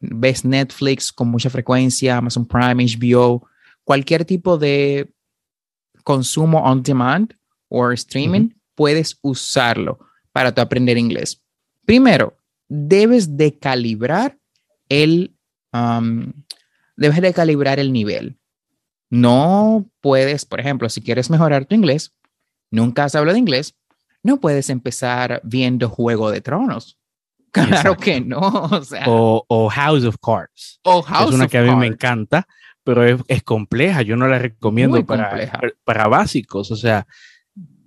ves 0.00 0.44
Netflix 0.44 1.12
con 1.12 1.28
mucha 1.28 1.50
frecuencia, 1.50 2.16
Amazon 2.16 2.46
Prime, 2.46 2.84
HBO, 2.84 3.46
cualquier 3.84 4.24
tipo 4.24 4.58
de 4.58 5.12
consumo 6.04 6.58
on 6.62 6.82
demand 6.82 7.34
o 7.68 7.90
streaming, 7.92 8.50
puedes 8.74 9.18
usarlo 9.22 9.98
para 10.32 10.52
tu 10.52 10.60
aprender 10.60 10.98
inglés. 10.98 11.42
Primero, 11.84 12.36
debes 12.68 13.36
de 13.36 13.58
calibrar 13.58 14.38
el, 14.88 15.36
um, 15.72 16.32
debes 16.96 17.20
de 17.20 17.32
calibrar 17.32 17.78
el 17.78 17.92
nivel. 17.92 18.38
No 19.10 19.90
puedes, 20.00 20.44
por 20.44 20.60
ejemplo, 20.60 20.88
si 20.88 21.02
quieres 21.02 21.28
mejorar 21.30 21.66
tu 21.66 21.74
inglés, 21.74 22.14
nunca 22.70 23.04
has 23.04 23.14
hablado 23.14 23.34
de 23.34 23.40
inglés, 23.40 23.74
no 24.22 24.40
puedes 24.40 24.70
empezar 24.70 25.40
viendo 25.44 25.88
Juego 25.88 26.30
de 26.30 26.40
Tronos. 26.40 26.98
Claro 27.52 27.98
que 27.98 28.18
no. 28.18 28.40
O, 29.04 29.68
House 29.68 30.04
of 30.04 30.16
Cards. 30.22 30.80
O 30.84 31.02
House 31.02 31.28
es 31.28 31.34
una 31.34 31.48
que 31.48 31.58
a 31.58 31.62
mí 31.62 31.76
me 31.76 31.86
encanta, 31.86 32.46
pero 32.82 33.04
es, 33.04 33.42
compleja. 33.42 34.00
Yo 34.00 34.16
no 34.16 34.26
la 34.26 34.38
recomiendo 34.38 35.04
para, 35.04 35.52
para 35.84 36.08
básicos. 36.08 36.70
O 36.70 36.76
sea, 36.76 37.06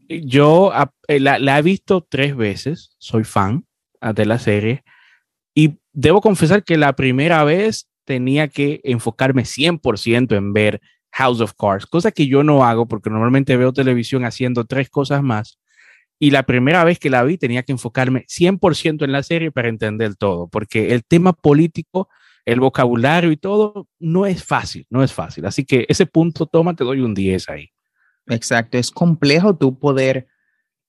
yo 0.08 0.72
eh, 1.08 1.20
la, 1.20 1.58
he 1.58 1.62
visto 1.62 2.06
tres 2.08 2.36
veces, 2.36 2.96
soy 3.00 3.24
fan 3.24 3.66
ah, 4.02 4.14
de 4.14 4.26
la 4.26 4.40
serie 4.40 4.84
y 5.54 5.80
debo 5.94 6.22
confesar 6.22 6.64
que 6.64 6.78
la 6.78 6.94
primera 6.94 7.44
vez 7.44 7.88
tenía 8.04 8.48
que 8.48 8.82
enfocarme 8.84 9.44
100% 9.44 10.36
en 10.36 10.54
ver 10.54 10.82
House 11.12 11.42
of 11.42 11.54
Cards, 11.58 11.86
cosa 11.86 12.12
que 12.12 12.28
yo 12.28 12.44
no 12.44 12.66
hago 12.66 12.88
porque 12.88 13.10
normalmente 13.10 13.56
veo 13.58 13.74
televisión 13.74 14.26
haciendo 14.26 14.66
tres 14.66 14.90
cosas 14.90 15.24
más. 15.24 15.60
Y 16.20 16.32
la 16.32 16.44
primera 16.44 16.84
vez 16.84 17.00
que 17.00 17.10
la 17.10 17.24
vi 17.24 17.38
tenía 17.38 17.64
que 17.64 17.74
enfocarme 17.74 18.26
100% 18.28 19.04
en 19.04 19.12
la 19.12 19.24
serie 19.24 19.52
para 19.52 19.68
entender 19.68 20.16
todo, 20.16 20.48
porque 20.48 20.94
el 20.94 21.04
tema 21.04 21.34
político, 21.34 22.10
el 22.46 22.60
vocabulario 22.60 23.32
y 23.32 23.38
todo 23.38 23.88
no 24.00 24.26
es 24.26 24.44
fácil, 24.44 24.86
no 24.90 25.04
es 25.04 25.12
fácil. 25.12 25.46
Así 25.46 25.66
que 25.66 25.86
ese 25.90 26.06
punto, 26.06 26.46
toma, 26.46 26.76
te 26.76 26.84
doy 26.84 27.02
un 27.02 27.14
10 27.14 27.50
ahí. 27.50 27.70
Exacto, 28.28 28.78
es 28.78 28.92
complejo 28.92 29.56
tú 29.58 29.78
poder 29.78 30.28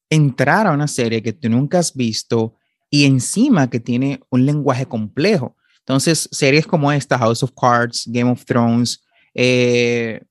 entrar 0.09 0.67
a 0.67 0.73
una 0.73 0.87
serie 0.87 1.23
que 1.23 1.33
tú 1.33 1.49
nunca 1.49 1.79
has 1.79 1.95
visto 1.95 2.55
y 2.91 3.05
encima 3.05 3.69
que 3.69 3.81
tiene 3.81 4.21
un 4.31 4.47
lenguaje 4.47 4.87
complejo. 4.87 5.57
Entonces, 5.81 6.29
series 6.33 6.67
como 6.67 6.91
esta, 6.93 7.19
House 7.19 7.43
of 7.43 7.53
Cards, 7.61 8.05
Game 8.07 8.31
of 8.31 8.45
Thrones, 8.45 9.05
eh, 9.35 10.23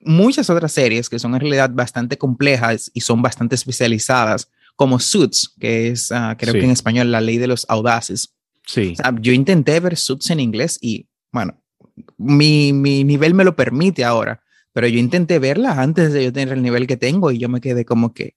muchas 0.00 0.50
otras 0.50 0.72
series 0.72 1.08
que 1.08 1.18
son 1.18 1.34
en 1.34 1.40
realidad 1.40 1.70
bastante 1.72 2.18
complejas 2.18 2.90
y 2.94 3.00
son 3.00 3.22
bastante 3.22 3.54
especializadas, 3.54 4.50
como 4.76 5.00
Suits, 5.00 5.54
que 5.58 5.88
es, 5.88 6.12
ah, 6.12 6.36
creo 6.38 6.52
que 6.52 6.64
en 6.64 6.70
español, 6.70 7.10
la 7.10 7.20
ley 7.20 7.38
de 7.38 7.46
los 7.46 7.66
audaces. 7.68 8.34
Sí. 8.66 8.94
yo 9.20 9.32
intenté 9.32 9.78
ver 9.80 9.96
Suits 9.96 10.30
en 10.30 10.40
inglés 10.40 10.78
y, 10.80 11.08
bueno, 11.32 11.62
mi, 12.18 12.72
mi 12.72 13.04
nivel 13.04 13.32
me 13.32 13.44
lo 13.44 13.56
permite 13.56 14.04
ahora, 14.04 14.42
pero 14.72 14.88
yo 14.88 14.98
intenté 14.98 15.38
verla 15.38 15.80
antes 15.80 16.12
de 16.12 16.24
yo 16.24 16.32
tener 16.32 16.54
el 16.54 16.62
nivel 16.62 16.86
que 16.86 16.96
tengo 16.96 17.30
y 17.30 17.38
yo 17.38 17.48
me 17.48 17.60
quedé 17.60 17.84
como 17.84 18.12
que, 18.12 18.36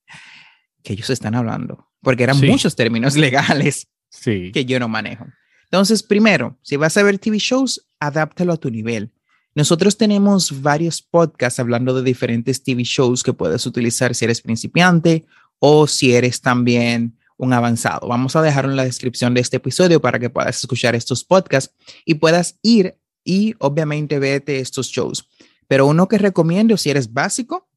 que 0.84 0.94
ellos 0.94 1.10
están 1.10 1.36
hablando, 1.36 1.90
porque 2.02 2.24
eran 2.24 2.40
muchos 2.40 2.76
términos 2.76 3.16
legales 3.18 3.88
sí. 4.10 4.52
que 4.54 4.66
yo 4.66 4.80
no 4.80 4.88
manejo. 4.88 5.26
Entonces, 5.66 6.02
primero, 6.02 6.58
si 6.62 6.78
vas 6.78 6.98
a 6.98 7.04
ver 7.04 7.20
TV 7.20 7.38
shows, 7.38 7.88
adáptalo 8.00 8.54
a 8.54 8.58
tu 8.58 8.72
nivel. 8.72 9.12
Nosotros 9.60 9.98
tenemos 9.98 10.62
varios 10.62 11.02
podcasts 11.02 11.60
hablando 11.60 11.94
de 11.94 12.02
diferentes 12.02 12.64
TV 12.64 12.84
shows 12.86 13.24
que 13.24 13.34
puedes 13.34 13.66
utilizar 13.66 14.16
si 14.16 14.24
eres 14.24 14.40
principiante 14.40 15.26
o 15.60 15.86
si 15.86 16.16
eres 16.16 16.40
también 16.40 17.18
un 17.36 17.52
avanzado. 17.52 18.08
Vamos 18.08 18.38
a 18.38 18.42
dejarlo 18.42 18.72
en 18.72 18.78
la 18.78 18.86
descripción 18.86 19.34
de 19.34 19.42
este 19.42 19.58
episodio 19.58 20.00
para 20.00 20.18
que 20.18 20.30
puedas 20.30 20.56
escuchar 20.56 20.96
estos 20.96 21.26
podcasts 21.26 21.76
y 22.06 22.14
puedas 22.14 22.58
ir 22.62 22.96
y 23.26 23.54
obviamente 23.60 24.18
vete 24.18 24.62
estos 24.62 24.88
shows. 24.88 25.28
Pero 25.68 25.88
uno 25.88 26.08
que 26.08 26.20
recomiendo 26.20 26.78
si 26.78 26.92
eres 26.92 27.12
básico, 27.12 27.68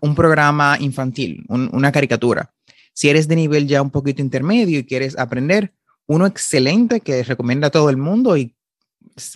un 0.00 0.14
programa 0.14 0.78
infantil, 0.80 1.44
una 1.50 1.92
caricatura. 1.92 2.54
Si 2.94 3.10
eres 3.10 3.28
de 3.28 3.36
nivel 3.36 3.68
ya 3.68 3.82
un 3.82 3.90
poquito 3.90 4.22
intermedio 4.22 4.78
y 4.78 4.84
quieres 4.84 5.18
aprender, 5.18 5.74
uno 6.06 6.24
excelente 6.24 7.02
que 7.02 7.22
recomienda 7.22 7.66
a 7.66 7.70
todo 7.70 7.90
el 7.90 7.98
mundo 7.98 8.38
y 8.38 8.55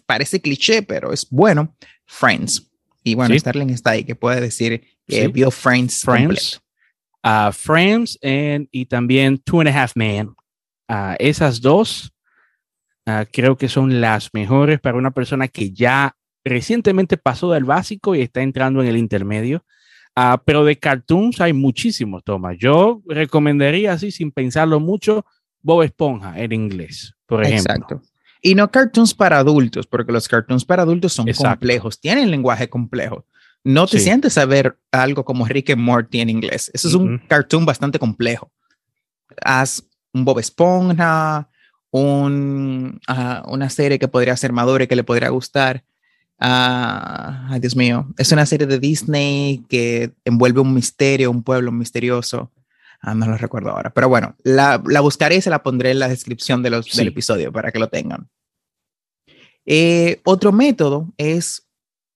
parece 0.07 0.41
cliché, 0.41 0.83
pero 0.83 1.13
es 1.13 1.29
bueno, 1.31 1.75
Friends. 2.07 2.71
Y 3.03 3.15
bueno, 3.15 3.39
Starling 3.39 3.71
está 3.71 3.91
ahí, 3.91 4.05
que 4.05 4.15
puede 4.15 4.41
decir 4.41 4.85
que 5.07 5.29
vio 5.29 5.51
Friends. 5.51 6.03
Friends. 6.03 6.61
Uh, 7.25 7.53
Friends 7.53 8.19
y 8.23 8.87
también 8.87 9.39
Two 9.39 9.61
and 9.61 9.69
a 9.69 9.83
Half 9.83 9.93
Men. 9.95 10.29
Uh, 10.89 11.15
esas 11.19 11.61
dos 11.61 12.13
uh, 13.07 13.25
creo 13.33 13.57
que 13.57 13.69
son 13.69 14.01
las 14.01 14.31
mejores 14.33 14.81
para 14.81 14.99
una 14.99 15.13
persona 15.13 15.49
que 15.49 15.71
ya 15.71 16.17
recientemente 16.45 17.17
pasó 17.17 17.53
del 17.53 17.65
básico 17.65 18.15
y 18.15 18.23
está 18.23 18.43
entrando 18.43 18.83
en 18.83 18.89
el 18.89 18.97
intermedio. 18.97 19.65
Ah, 20.17 20.43
pero 20.45 20.65
de 20.65 20.77
cartoons 20.77 21.41
hay 21.41 21.53
muchísimos, 21.53 22.25
Tomás. 22.25 22.57
Yo 22.59 23.03
recomendaría 23.07 23.93
así, 23.93 24.11
sin 24.11 24.33
pensarlo 24.33 24.81
mucho, 24.81 25.25
Bob 25.63 25.83
Esponja 25.83 26.39
en 26.39 26.53
inglés, 26.53 27.15
por 27.27 27.45
ejemplo. 27.45 27.75
Exacto. 27.75 28.03
Y 28.43 28.55
no 28.55 28.71
cartoons 28.71 29.15
para 29.15 29.39
adultos, 29.39 29.87
porque 29.87 30.13
los 30.13 30.29
cartoons 30.29 30.65
para 30.65 30.83
adultos 30.83 31.13
son 31.13 31.27
complejos, 31.33 32.01
tienen 32.01 32.31
lenguaje 32.31 32.69
complejo. 32.69 33.27
No 33.63 33.87
te 33.87 33.99
sientes 33.99 34.39
a 34.39 34.47
ver 34.47 34.79
algo 34.91 35.25
como 35.25 35.47
Rick 35.47 35.71
and 35.71 35.83
Morty 35.83 36.21
en 36.21 36.31
inglés. 36.31 36.71
Eso 36.73 36.89
es 36.89 36.95
un 36.95 37.19
cartoon 37.29 37.67
bastante 37.67 37.99
complejo. 37.99 38.51
Haz 39.45 39.85
un 40.15 40.25
Bob 40.25 40.39
Esponja, 40.39 41.51
un, 41.91 43.01
una 43.47 43.71
serie 43.71 43.99
que 43.99 44.09
podría 44.09 44.37
ser 44.37 44.53
madura 44.53 44.85
y 44.85 44.87
que 44.87 44.97
le 44.97 45.05
podría 45.05 45.29
gustar. 45.29 45.85
Ah, 46.39 47.49
ay, 47.51 47.61
Dios 47.61 47.77
mío. 47.77 48.09
Es 48.17 48.33
una 48.33 48.47
serie 48.47 48.67
de 48.67 48.79
Disney 48.79 49.63
que 49.69 50.13
envuelve 50.25 50.61
un 50.61 50.73
misterio, 50.73 51.31
un 51.31 51.43
pueblo 51.43 51.71
misterioso. 51.71 52.51
Ah, 53.01 53.15
no 53.15 53.27
lo 53.27 53.37
recuerdo 53.37 53.71
ahora. 53.71 53.91
Pero 53.91 54.09
bueno, 54.09 54.37
la, 54.43 54.83
la, 54.87 55.01
buscaré 55.01 55.37
y 55.37 55.41
se 55.41 55.51
la 55.51 55.63
pondré 55.63 55.93
en 55.93 55.99
la 55.99 56.09
descripción 56.09 56.63
de 56.63 56.71
los, 56.71 56.91
del 56.95 57.09
episodio 57.09 57.53
para 57.53 57.73
que 57.73 57.79
lo 57.79 57.89
tengan. 57.89 58.29
Eh, 59.65 60.21
otro 60.25 60.53
método 60.53 61.13
es 61.17 61.67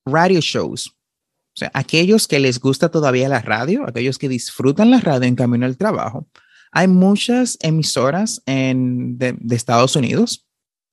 radio 0.05 0.41
shows. 0.41 0.89
O 0.89 1.57
sea, 1.57 1.71
aquellos 1.73 2.29
que 2.29 2.41
les 2.41 2.59
gusta 2.61 2.91
todavía 2.91 3.29
la 3.29 3.41
radio, 3.41 3.87
aquellos 3.87 4.19
que 4.19 4.29
disfrutan 4.29 4.91
la 4.91 5.01
radio 5.01 5.29
en 5.29 5.37
camino 5.37 5.65
al 5.65 5.77
trabajo. 5.77 6.29
Hay 6.73 6.89
muchas 6.89 7.57
emisoras 7.61 8.43
en, 8.45 9.17
de, 9.17 9.37
de 9.39 9.57
Estados 9.57 9.97
Unidos 9.97 10.47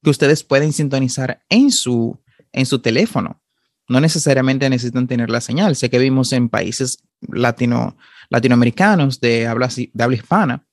que 0.03 0.11
ustedes 0.11 0.43
pueden 0.43 0.71
sintonizar 0.71 1.43
en 1.49 1.71
su 1.71 2.21
en 2.53 2.65
su 2.65 2.79
teléfono. 2.79 3.41
No 3.87 3.99
necesariamente 3.99 4.69
necesitan 4.69 5.07
tener 5.07 5.29
la 5.29 5.41
señal. 5.41 5.75
Sé 5.75 5.89
que 5.89 5.99
vimos 5.99 6.31
en 6.33 6.49
países 6.49 7.03
latino, 7.27 7.95
latinoamericanos 8.29 9.19
de 9.19 9.47
habla, 9.47 9.69
de 9.75 10.03
habla 10.03 10.15
hispana. 10.15 10.65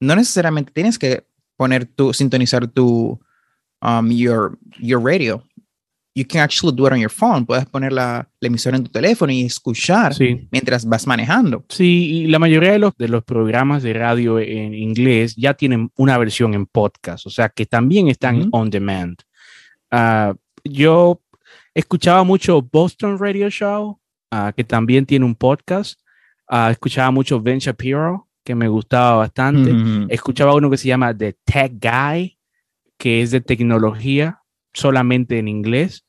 No 0.00 0.14
necesariamente 0.14 0.72
tienes 0.72 0.98
que 0.98 1.26
poner 1.56 1.86
tu, 1.86 2.12
sintonizar 2.12 2.66
tu, 2.68 3.20
um, 3.82 4.10
your, 4.10 4.58
your 4.78 5.02
radio. 5.02 5.42
You 6.14 6.24
can 6.26 6.40
actually 6.40 6.74
do 6.74 6.86
it 6.86 6.92
on 6.92 6.98
your 6.98 7.12
phone. 7.12 7.46
Puedes 7.46 7.66
poner 7.66 7.92
la, 7.92 8.28
la 8.40 8.46
emisora 8.48 8.76
en 8.76 8.82
tu 8.82 8.90
teléfono 8.90 9.30
y 9.32 9.42
escuchar 9.44 10.12
mientras 10.50 10.84
vas 10.84 11.06
manejando. 11.06 11.64
Sí, 11.68 12.24
y 12.24 12.26
la 12.26 12.40
mayoría 12.40 12.72
de 12.72 12.80
los, 12.80 12.96
de 12.96 13.06
los 13.06 13.22
programas 13.22 13.84
de 13.84 13.92
radio 13.92 14.40
en 14.40 14.74
inglés 14.74 15.36
ya 15.36 15.54
tienen 15.54 15.92
una 15.96 16.18
versión 16.18 16.54
en 16.54 16.66
podcast, 16.66 17.24
o 17.26 17.30
sea 17.30 17.48
que 17.50 17.66
también 17.66 18.08
están 18.08 18.48
on 18.50 18.68
demand. 18.68 19.20
Uh, 19.92 20.34
yo 20.64 21.22
escuchaba 21.72 22.24
mucho 22.24 22.62
Boston 22.62 23.16
Radio 23.18 23.48
Show, 23.48 24.00
ah, 24.30 24.52
que 24.56 24.64
también 24.64 25.06
tiene 25.06 25.24
un 25.24 25.34
podcast. 25.34 26.00
Ah, 26.48 26.70
escuchaba 26.70 27.10
mucho 27.10 27.40
Ben 27.40 27.58
Shapiro, 27.58 28.28
que 28.44 28.54
me 28.54 28.68
gustaba 28.68 29.18
bastante. 29.18 29.72
Escuchaba 30.12 30.54
uno 30.54 30.70
que 30.70 30.78
se 30.78 30.88
llama 30.88 31.16
The 31.16 31.36
Tech 31.44 31.72
Guy, 31.72 32.38
que 32.96 33.22
es 33.22 33.30
de 33.30 33.40
tecnología 33.40 34.40
solamente 34.72 35.38
en 35.38 35.48
inglés. 35.48 36.04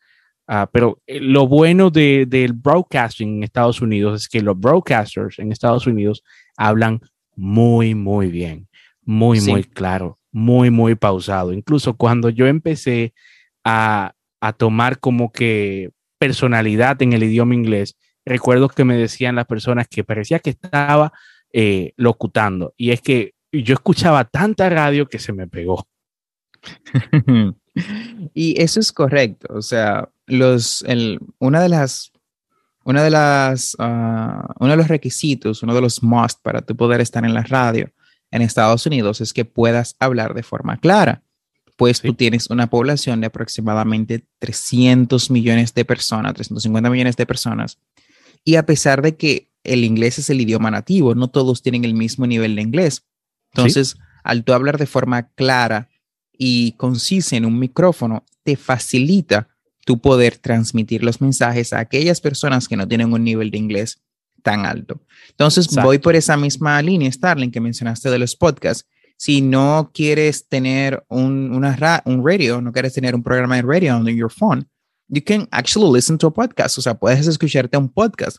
Uh, 0.48 0.66
pero 0.72 1.00
eh, 1.06 1.20
lo 1.20 1.48
bueno 1.48 1.92
de, 1.92 2.26
del 2.28 2.54
broadcasting 2.54 3.38
en 3.38 3.44
Estados 3.44 3.82
Unidos 3.82 4.22
es 4.22 4.28
que 4.28 4.42
los 4.42 4.60
broadcasters 4.60 5.38
en 5.38 5.52
Estados 5.52 5.86
Unidos 5.86 6.24
hablan 6.58 7.02
muy, 7.36 7.94
muy 7.94 8.32
bien, 8.32 8.68
muy, 9.04 9.40
sí. 9.40 9.52
muy 9.52 9.64
claro, 9.64 10.18
muy, 10.32 10.72
muy 10.72 10.96
pausado. 10.96 11.54
Incluso 11.54 11.96
cuando 11.96 12.30
yo 12.30 12.48
empecé 12.48 13.14
a, 13.64 14.14
a 14.42 14.54
tomar 14.54 15.00
como 15.00 15.32
que 15.32 15.92
personalidad 16.18 17.00
en 17.04 17.14
el 17.14 17.24
idioma 17.24 17.54
inglés, 17.54 17.96
recuerdo 18.30 18.70
que 18.70 18.86
me 18.86 18.96
decían 18.96 19.36
las 19.36 19.48
personas 19.48 19.88
que 19.88 20.04
parecía 20.04 20.40
que 20.40 20.52
estaba 20.52 21.12
eh, 21.52 21.94
locutando. 21.98 22.74
Y 22.78 22.92
es 22.92 23.02
que 23.02 23.34
yo 23.52 23.74
escuchaba 23.74 24.24
tanta 24.26 24.70
radio 24.70 25.08
que 25.08 25.20
se 25.20 25.34
me 25.34 25.48
pegó. 25.48 25.88
y 28.34 28.62
eso 28.62 28.80
es 28.80 28.92
correcto. 28.92 29.54
O 29.56 29.62
sea, 29.62 30.10
los, 30.28 30.84
el, 30.84 31.20
una 31.40 31.60
de 31.62 31.70
las, 31.70 32.12
una 32.84 33.04
de 33.04 33.10
las, 33.10 33.76
uh, 33.80 34.54
uno 34.60 34.72
de 34.72 34.78
los 34.78 34.88
requisitos, 34.88 35.64
uno 35.64 35.74
de 35.74 35.82
los 35.82 36.04
must 36.04 36.40
para 36.44 36.62
tu 36.62 36.76
poder 36.76 37.02
estar 37.02 37.26
en 37.26 37.34
la 37.34 37.44
radio 37.44 37.92
en 38.32 38.44
Estados 38.44 38.86
Unidos 38.86 39.22
es 39.22 39.34
que 39.34 39.46
puedas 39.46 39.96
hablar 40.00 40.36
de 40.36 40.44
forma 40.44 40.78
clara. 40.78 41.24
Pues 41.78 41.98
sí. 41.98 42.10
tú 42.10 42.14
tienes 42.14 42.50
una 42.50 42.70
población 42.70 43.22
de 43.22 43.28
aproximadamente 43.28 44.26
300 44.40 45.32
millones 45.32 45.74
de 45.74 45.86
personas, 45.86 46.34
350 46.34 46.90
millones 46.90 47.16
de 47.16 47.26
personas. 47.26 47.80
Y 48.44 48.56
a 48.56 48.66
pesar 48.66 49.02
de 49.02 49.16
que 49.16 49.50
el 49.64 49.84
inglés 49.84 50.20
es 50.20 50.30
el 50.30 50.42
idioma 50.42 50.72
nativo, 50.72 51.16
no 51.16 51.30
todos 51.30 51.62
tienen 51.62 51.86
el 51.86 51.94
mismo 51.94 52.26
nivel 52.26 52.56
de 52.56 52.62
inglés. 52.62 53.04
Entonces, 53.54 53.90
¿Sí? 53.90 53.98
al 54.24 54.44
tú 54.44 54.54
hablar 54.54 54.78
de 54.78 54.86
forma 54.86 55.30
clara 55.30 55.90
y 56.38 56.74
concisa 56.74 57.36
en 57.36 57.46
un 57.46 57.60
micrófono, 57.60 58.26
te 58.44 58.56
facilita 58.56 59.50
tu 59.86 60.00
poder 60.00 60.38
transmitir 60.38 61.04
los 61.04 61.20
mensajes 61.20 61.74
a 61.74 61.80
aquellas 61.80 62.22
personas 62.22 62.68
que 62.68 62.78
no 62.78 62.88
tienen 62.88 63.12
un 63.12 63.24
nivel 63.24 63.52
de 63.52 63.58
inglés 63.58 64.02
tan 64.42 64.66
alto. 64.66 65.02
Entonces, 65.30 65.66
Exacto. 65.66 65.88
voy 65.88 65.98
por 65.98 66.16
esa 66.16 66.38
misma 66.38 66.82
línea, 66.82 67.12
Starling, 67.12 67.52
que 67.52 67.60
mencionaste 67.60 68.10
de 68.10 68.20
los 68.20 68.36
podcasts. 68.36 68.88
Si 69.18 69.42
no 69.42 69.92
quieres 69.94 70.48
tener 70.48 71.04
un, 71.10 71.52
una 71.52 71.76
ra 71.76 72.02
un 72.06 72.26
radio, 72.26 72.62
no 72.62 72.72
quieres 72.72 72.94
tener 72.94 73.16
un 73.16 73.24
programa 73.24 73.58
de 73.58 73.64
radio 73.64 73.98
on 73.98 74.08
your 74.08 74.32
phone, 74.32 74.70
you 75.10 75.22
can 75.24 75.48
actually 75.52 75.92
listen 75.92 76.18
to 76.18 76.28
a 76.28 76.34
podcast. 76.34 76.78
O 76.78 76.82
sea, 76.82 76.96
puedes 76.96 77.28
escucharte 77.28 77.78
un 77.78 77.90
podcast 77.90 78.38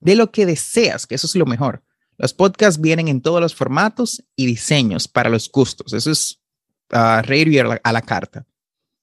de 0.00 0.16
lo 0.16 0.30
que 0.30 0.46
deseas, 0.46 1.06
que 1.06 1.14
eso 1.14 1.26
es 1.26 1.34
lo 1.34 1.46
mejor. 1.46 1.82
Los 2.18 2.32
podcasts 2.32 2.80
vienen 2.80 3.08
en 3.08 3.20
todos 3.20 3.40
los 3.40 3.54
formatos 3.54 4.24
y 4.36 4.46
diseños 4.46 5.08
para 5.08 5.28
los 5.28 5.50
gustos. 5.50 5.92
Eso 5.92 6.10
es 6.10 6.40
uh, 6.92 7.22
radio 7.22 7.62
a 7.62 7.64
la, 7.64 7.80
a 7.82 7.92
la 7.92 8.02
carta. 8.02 8.46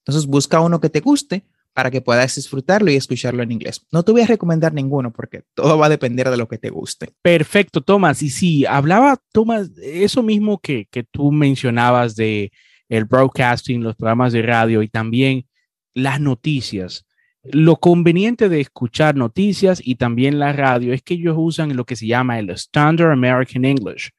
Entonces, 0.04 0.26
busca 0.26 0.60
uno 0.60 0.80
que 0.80 0.88
te 0.88 1.00
guste 1.00 1.44
para 1.72 1.90
que 1.90 2.00
puedas 2.00 2.34
disfrutarlo 2.34 2.90
y 2.90 2.96
escucharlo 2.96 3.42
en 3.42 3.52
inglés. 3.52 3.86
No 3.92 4.02
te 4.02 4.12
voy 4.12 4.22
a 4.22 4.26
recomendar 4.26 4.72
ninguno 4.72 5.12
porque 5.12 5.44
todo 5.54 5.78
va 5.78 5.86
a 5.86 5.90
depender 5.90 6.30
de 6.30 6.36
lo 6.36 6.48
que 6.48 6.58
te 6.58 6.70
guste. 6.70 7.12
Perfecto, 7.22 7.80
Tomás. 7.80 8.22
Y 8.22 8.30
sí, 8.30 8.66
hablaba, 8.66 9.20
Tomás, 9.32 9.70
eso 9.80 10.22
mismo 10.22 10.58
que, 10.58 10.86
que 10.90 11.04
tú 11.04 11.30
mencionabas 11.30 12.16
de 12.16 12.52
el 12.88 13.04
broadcasting, 13.04 13.82
los 13.82 13.96
programas 13.96 14.32
de 14.32 14.42
radio 14.42 14.82
y 14.82 14.88
también 14.88 15.46
las 15.94 16.20
noticias. 16.20 17.06
Lo 17.42 17.76
conveniente 17.76 18.50
de 18.50 18.60
escuchar 18.60 19.16
noticias 19.16 19.80
y 19.82 19.94
también 19.94 20.38
la 20.38 20.52
radio 20.52 20.92
es 20.92 21.02
que 21.02 21.14
ellos 21.14 21.36
usan 21.38 21.74
lo 21.74 21.84
que 21.84 21.96
se 21.96 22.06
llama 22.06 22.38
el 22.38 22.50
Standard 22.50 23.12
American 23.12 23.64
English, 23.64 24.10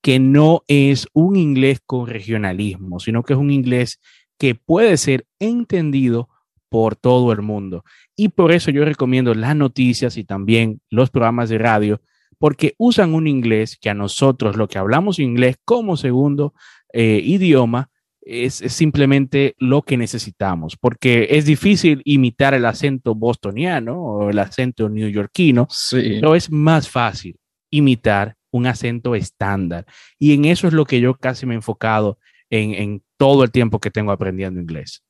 que 0.00 0.20
no 0.20 0.62
es 0.68 1.08
un 1.12 1.36
inglés 1.36 1.80
con 1.84 2.06
regionalismo, 2.06 3.00
sino 3.00 3.24
que 3.24 3.32
es 3.32 3.38
un 3.38 3.50
inglés 3.50 4.00
que 4.38 4.54
puede 4.54 4.96
ser 4.96 5.26
entendido 5.40 6.28
por 6.68 6.94
todo 6.94 7.32
el 7.32 7.42
mundo. 7.42 7.84
Y 8.14 8.28
por 8.28 8.52
eso 8.52 8.70
yo 8.70 8.84
recomiendo 8.84 9.34
las 9.34 9.56
noticias 9.56 10.16
y 10.16 10.22
también 10.22 10.80
los 10.88 11.10
programas 11.10 11.48
de 11.48 11.58
radio, 11.58 12.00
porque 12.38 12.74
usan 12.78 13.14
un 13.14 13.26
inglés 13.26 13.76
que 13.80 13.90
a 13.90 13.94
nosotros, 13.94 14.56
lo 14.56 14.68
que 14.68 14.78
hablamos 14.78 15.18
inglés 15.18 15.56
como 15.64 15.96
segundo 15.96 16.54
eh, 16.92 17.20
idioma, 17.24 17.90
es, 18.28 18.60
es, 18.60 18.72
simplemente 18.74 19.54
lo 19.58 19.82
que 19.82 19.96
necesitamos, 19.96 20.76
porque 20.76 21.28
es 21.30 21.46
difícil 21.46 22.02
imitar 22.04 22.52
el 22.52 22.66
acento 22.66 23.14
bostoniano 23.14 24.00
o 24.00 24.30
el 24.30 24.38
acento 24.38 24.88
neoyorquino, 24.88 25.66
sí. 25.70 26.18
pero 26.20 26.34
es 26.34 26.50
más 26.50 26.88
fácil 26.88 27.36
imitar 27.70 28.36
un 28.50 28.66
acento 28.66 29.14
estándar. 29.14 29.86
Y 30.18 30.34
en 30.34 30.44
eso 30.44 30.66
es 30.68 30.74
lo 30.74 30.84
que 30.84 31.00
yo 31.00 31.14
casi 31.14 31.46
me 31.46 31.54
he 31.54 31.56
enfocado 31.56 32.18
en, 32.50 32.74
en 32.74 33.02
todo 33.16 33.44
el 33.44 33.50
tiempo 33.50 33.78
que 33.78 33.90
tengo 33.90 34.12
aprendiendo 34.12 34.60
inglés. 34.60 35.02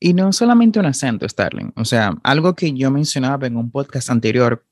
Y 0.00 0.12
no 0.12 0.32
solamente 0.32 0.78
un 0.78 0.86
acento, 0.86 1.28
Starling. 1.28 1.72
O 1.76 1.84
sea, 1.84 2.16
algo 2.22 2.54
que 2.54 2.72
yo 2.72 2.90
mencionaba 2.90 3.46
en 3.46 3.56
un 3.56 3.70
podcast 3.70 4.10
anterior, 4.10 4.64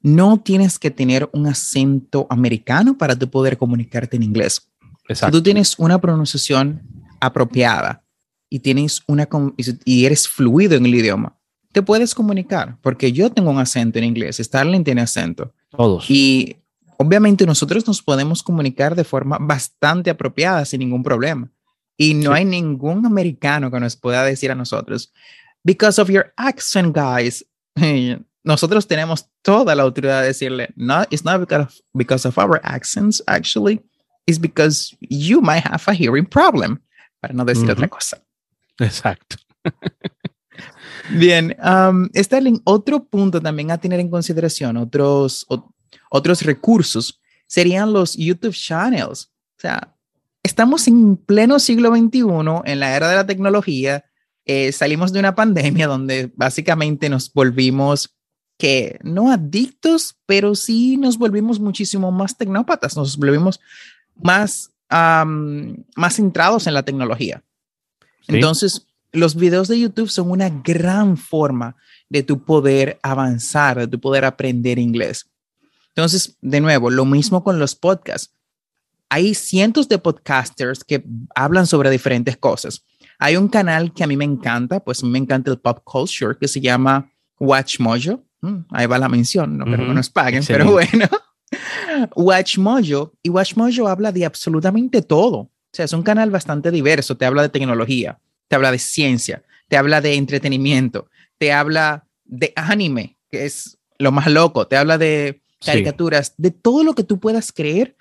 no 0.00 0.40
tienes 0.40 0.78
que 0.78 0.90
tener 0.90 1.28
un 1.32 1.46
acento 1.46 2.26
americano 2.30 2.96
para 2.96 3.18
tú 3.18 3.28
poder 3.28 3.58
comunicarte 3.58 4.16
en 4.16 4.22
inglés. 4.22 4.70
Exacto. 5.08 5.36
Si 5.36 5.40
tú 5.40 5.42
tienes 5.42 5.78
una 5.78 6.00
pronunciación 6.00 6.82
apropiada 7.20 8.04
y 8.50 8.60
tienes 8.60 9.02
una 9.06 9.28
y 9.84 10.04
eres 10.04 10.28
fluido 10.28 10.76
en 10.76 10.86
el 10.86 10.94
idioma, 10.94 11.38
te 11.72 11.82
puedes 11.82 12.14
comunicar, 12.14 12.78
porque 12.80 13.12
yo 13.12 13.30
tengo 13.30 13.50
un 13.50 13.58
acento 13.58 13.98
en 13.98 14.04
inglés, 14.04 14.38
Starling 14.38 14.84
tiene 14.84 15.02
acento. 15.02 15.52
Todos. 15.70 16.10
Y 16.10 16.56
obviamente 16.96 17.46
nosotros 17.46 17.86
nos 17.86 18.02
podemos 18.02 18.42
comunicar 18.42 18.94
de 18.94 19.04
forma 19.04 19.38
bastante 19.40 20.10
apropiada 20.10 20.64
sin 20.64 20.80
ningún 20.80 21.02
problema. 21.02 21.50
Y 21.96 22.14
no 22.14 22.30
sí. 22.32 22.38
hay 22.38 22.44
ningún 22.44 23.04
americano 23.04 23.70
que 23.70 23.80
nos 23.80 23.96
pueda 23.96 24.24
decir 24.24 24.50
a 24.50 24.54
nosotros, 24.54 25.12
because 25.64 26.00
of 26.00 26.08
your 26.08 26.32
accent, 26.36 26.96
guys. 26.96 27.44
Nosotros 28.44 28.86
tenemos 28.86 29.28
toda 29.42 29.74
la 29.74 29.82
autoridad 29.82 30.22
de 30.22 30.28
decirle, 30.28 30.70
no, 30.76 31.02
it's 31.10 31.24
not 31.24 31.40
because 31.40 31.64
of, 31.64 31.74
because 31.92 32.26
of 32.26 32.38
our 32.38 32.60
accents, 32.62 33.22
actually. 33.26 33.80
It's 34.26 34.38
because 34.38 34.96
you 35.00 35.40
might 35.40 35.64
have 35.64 35.82
a 35.86 35.92
hearing 35.92 36.24
problem, 36.24 36.80
para 37.20 37.34
no 37.34 37.44
decir 37.44 37.64
uh 37.64 37.68
-huh. 37.68 37.72
otra 37.72 37.88
cosa. 37.88 38.22
Exacto. 38.78 39.36
Bien, 41.10 41.56
um, 41.62 42.08
Sterling, 42.14 42.60
otro 42.64 43.04
punto 43.04 43.40
también 43.40 43.70
a 43.70 43.78
tener 43.78 44.00
en 44.00 44.10
consideración, 44.10 44.76
otros, 44.76 45.46
o, 45.48 45.72
otros 46.10 46.42
recursos, 46.42 47.20
serían 47.46 47.92
los 47.92 48.14
YouTube 48.14 48.54
channels. 48.54 49.30
O 49.56 49.60
sea, 49.60 49.96
estamos 50.42 50.86
en 50.88 51.16
pleno 51.16 51.58
siglo 51.58 51.94
XXI, 51.94 52.22
en 52.64 52.80
la 52.80 52.94
era 52.94 53.08
de 53.08 53.16
la 53.16 53.26
tecnología. 53.26 54.04
Eh, 54.44 54.72
salimos 54.72 55.12
de 55.12 55.20
una 55.20 55.34
pandemia 55.34 55.86
donde 55.86 56.32
básicamente 56.36 57.08
nos 57.08 57.32
volvimos 57.32 58.14
que 58.58 58.98
no 59.02 59.30
adictos, 59.30 60.16
pero 60.26 60.54
sí 60.54 60.96
nos 60.96 61.16
volvimos 61.16 61.60
muchísimo 61.60 62.10
más 62.10 62.36
tecnópatas, 62.36 62.96
nos 62.96 63.16
volvimos 63.16 63.60
más, 64.16 64.72
um, 64.90 65.76
más 65.96 66.16
centrados 66.16 66.66
en 66.66 66.74
la 66.74 66.82
tecnología. 66.82 67.42
Sí. 68.26 68.34
Entonces, 68.34 68.86
los 69.12 69.34
videos 69.36 69.68
de 69.68 69.80
YouTube 69.80 70.10
son 70.10 70.30
una 70.30 70.50
gran 70.50 71.16
forma 71.16 71.76
de 72.08 72.22
tu 72.22 72.44
poder 72.44 72.98
avanzar, 73.02 73.78
de 73.78 73.88
tu 73.88 74.00
poder 74.00 74.24
aprender 74.24 74.78
inglés. 74.78 75.30
Entonces, 75.88 76.36
de 76.40 76.60
nuevo, 76.60 76.90
lo 76.90 77.04
mismo 77.04 77.42
con 77.42 77.58
los 77.58 77.74
podcasts 77.74 78.32
hay 79.08 79.34
cientos 79.34 79.88
de 79.88 79.98
podcasters 79.98 80.84
que 80.84 81.04
hablan 81.34 81.66
sobre 81.66 81.90
diferentes 81.90 82.36
cosas. 82.36 82.84
Hay 83.18 83.36
un 83.36 83.48
canal 83.48 83.92
que 83.92 84.04
a 84.04 84.06
mí 84.06 84.16
me 84.16 84.24
encanta, 84.24 84.80
pues 84.80 85.02
me 85.02 85.18
encanta 85.18 85.50
el 85.50 85.58
pop 85.58 85.80
culture, 85.84 86.36
que 86.38 86.46
se 86.46 86.60
llama 86.60 87.10
Watch 87.40 87.80
Mojo. 87.80 88.22
Mm, 88.40 88.58
ahí 88.70 88.86
va 88.86 88.98
la 88.98 89.08
mención, 89.08 89.58
no 89.58 89.64
creo 89.64 89.78
uh 89.78 89.82
-huh. 89.82 89.88
que 89.88 89.94
nos 89.94 90.10
paguen, 90.10 90.40
Excelente. 90.40 90.64
pero 90.64 90.72
bueno. 90.72 91.08
Watch 92.14 92.58
Mojo, 92.58 93.12
y 93.22 93.28
Watch 93.28 93.56
Mojo 93.56 93.88
habla 93.88 94.12
de 94.12 94.24
absolutamente 94.24 95.02
todo. 95.02 95.36
O 95.38 95.50
sea, 95.72 95.84
es 95.84 95.92
un 95.92 96.02
canal 96.02 96.30
bastante 96.30 96.70
diverso. 96.70 97.16
Te 97.16 97.26
habla 97.26 97.42
de 97.42 97.48
tecnología, 97.48 98.18
te 98.48 98.56
habla 98.56 98.72
de 98.72 98.78
ciencia, 98.78 99.42
te 99.68 99.76
habla 99.76 100.00
de 100.00 100.14
entretenimiento, 100.14 101.08
te 101.38 101.52
habla 101.52 102.06
de 102.24 102.52
anime, 102.56 103.16
que 103.30 103.46
es 103.46 103.78
lo 103.98 104.12
más 104.12 104.26
loco, 104.28 104.66
te 104.66 104.76
habla 104.76 104.98
de 104.98 105.42
caricaturas, 105.64 106.28
sí. 106.28 106.34
de 106.38 106.50
todo 106.50 106.84
lo 106.84 106.94
que 106.94 107.04
tú 107.04 107.18
puedas 107.18 107.52
creer 107.52 107.96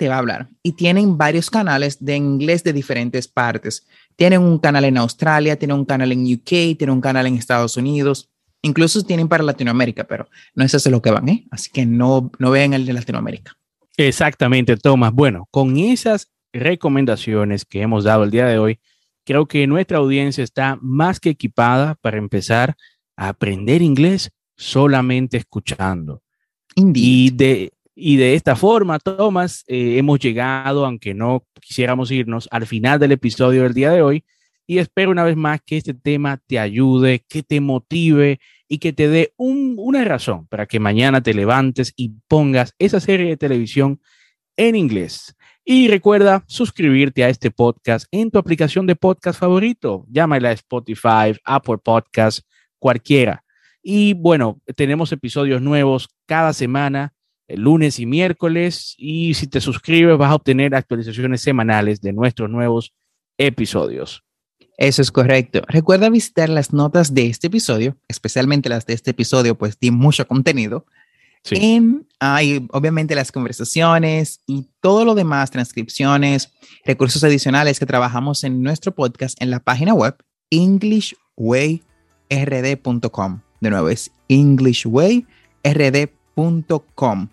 te 0.00 0.08
va 0.08 0.14
a 0.14 0.18
hablar. 0.18 0.48
Y 0.62 0.72
tienen 0.72 1.18
varios 1.18 1.50
canales 1.50 2.02
de 2.02 2.16
inglés 2.16 2.64
de 2.64 2.72
diferentes 2.72 3.28
partes. 3.28 3.86
Tienen 4.16 4.40
un 4.40 4.58
canal 4.58 4.86
en 4.86 4.96
Australia, 4.96 5.58
tienen 5.58 5.76
un 5.76 5.84
canal 5.84 6.10
en 6.10 6.24
UK, 6.24 6.78
tienen 6.78 6.90
un 6.90 7.00
canal 7.02 7.26
en 7.26 7.36
Estados 7.36 7.76
Unidos. 7.76 8.29
Incluso 8.62 9.02
tienen 9.02 9.28
para 9.28 9.42
Latinoamérica, 9.42 10.04
pero 10.04 10.28
no 10.54 10.64
es 10.64 10.74
eso 10.74 10.90
lo 10.90 11.00
que 11.00 11.10
van, 11.10 11.28
¿eh? 11.28 11.46
Así 11.50 11.70
que 11.70 11.86
no, 11.86 12.30
no 12.38 12.50
vean 12.50 12.74
el 12.74 12.84
de 12.84 12.92
Latinoamérica. 12.92 13.56
Exactamente, 13.96 14.76
Tomás. 14.76 15.12
Bueno, 15.12 15.48
con 15.50 15.76
esas 15.76 16.30
recomendaciones 16.52 17.64
que 17.64 17.80
hemos 17.80 18.04
dado 18.04 18.24
el 18.24 18.30
día 18.30 18.46
de 18.46 18.58
hoy, 18.58 18.80
creo 19.24 19.46
que 19.46 19.66
nuestra 19.66 19.98
audiencia 19.98 20.44
está 20.44 20.78
más 20.80 21.20
que 21.20 21.30
equipada 21.30 21.94
para 22.00 22.18
empezar 22.18 22.76
a 23.16 23.28
aprender 23.28 23.82
inglés 23.82 24.30
solamente 24.56 25.36
escuchando. 25.36 26.22
Indeed. 26.74 27.02
Y 27.02 27.30
de, 27.30 27.72
y 27.94 28.16
de 28.16 28.34
esta 28.34 28.56
forma, 28.56 28.98
Tomás, 28.98 29.64
eh, 29.66 29.98
hemos 29.98 30.18
llegado, 30.18 30.84
aunque 30.84 31.14
no 31.14 31.44
quisiéramos 31.60 32.10
irnos, 32.10 32.48
al 32.50 32.66
final 32.66 32.98
del 32.98 33.12
episodio 33.12 33.62
del 33.62 33.74
día 33.74 33.90
de 33.90 34.02
hoy. 34.02 34.24
Y 34.70 34.78
espero 34.78 35.10
una 35.10 35.24
vez 35.24 35.36
más 35.36 35.60
que 35.66 35.78
este 35.78 35.94
tema 35.94 36.36
te 36.46 36.60
ayude, 36.60 37.24
que 37.28 37.42
te 37.42 37.60
motive 37.60 38.38
y 38.68 38.78
que 38.78 38.92
te 38.92 39.08
dé 39.08 39.34
una 39.36 40.04
razón 40.04 40.46
para 40.46 40.66
que 40.66 40.78
mañana 40.78 41.20
te 41.20 41.34
levantes 41.34 41.92
y 41.96 42.12
pongas 42.28 42.72
esa 42.78 43.00
serie 43.00 43.30
de 43.30 43.36
televisión 43.36 44.00
en 44.56 44.76
inglés. 44.76 45.34
Y 45.64 45.88
recuerda 45.88 46.44
suscribirte 46.46 47.24
a 47.24 47.30
este 47.30 47.50
podcast 47.50 48.06
en 48.12 48.30
tu 48.30 48.38
aplicación 48.38 48.86
de 48.86 48.94
podcast 48.94 49.40
favorito. 49.40 50.06
Llámala 50.08 50.52
Spotify, 50.52 51.36
Apple 51.42 51.78
Podcast, 51.78 52.46
cualquiera. 52.78 53.42
Y 53.82 54.14
bueno, 54.14 54.60
tenemos 54.76 55.10
episodios 55.10 55.60
nuevos 55.60 56.10
cada 56.26 56.52
semana, 56.52 57.12
el 57.48 57.62
lunes 57.62 57.98
y 57.98 58.06
miércoles. 58.06 58.94
Y 58.96 59.34
si 59.34 59.48
te 59.48 59.60
suscribes, 59.60 60.16
vas 60.16 60.30
a 60.30 60.36
obtener 60.36 60.76
actualizaciones 60.76 61.40
semanales 61.40 62.00
de 62.00 62.12
nuestros 62.12 62.48
nuevos 62.48 62.94
episodios. 63.36 64.22
Eso 64.80 65.00
es 65.02 65.12
correcto. 65.12 65.62
Recuerda 65.68 66.08
visitar 66.08 66.48
las 66.48 66.72
notas 66.72 67.12
de 67.12 67.26
este 67.26 67.48
episodio, 67.48 67.98
especialmente 68.08 68.70
las 68.70 68.86
de 68.86 68.94
este 68.94 69.10
episodio, 69.10 69.58
pues 69.58 69.76
tiene 69.76 69.98
mucho 69.98 70.26
contenido. 70.26 70.86
Sí. 71.44 72.02
hay 72.18 72.66
obviamente 72.70 73.14
las 73.14 73.30
conversaciones 73.30 74.40
y 74.46 74.68
todo 74.80 75.04
lo 75.04 75.14
demás, 75.14 75.50
transcripciones, 75.50 76.54
recursos 76.84 77.22
adicionales 77.24 77.78
que 77.78 77.84
trabajamos 77.84 78.42
en 78.42 78.62
nuestro 78.62 78.94
podcast 78.94 79.38
en 79.42 79.50
la 79.50 79.60
página 79.60 79.92
web 79.92 80.16
englishwayrd.com. 80.48 83.40
De 83.60 83.70
nuevo, 83.70 83.90
es 83.90 84.10
englishwayrd.com. 84.28 87.28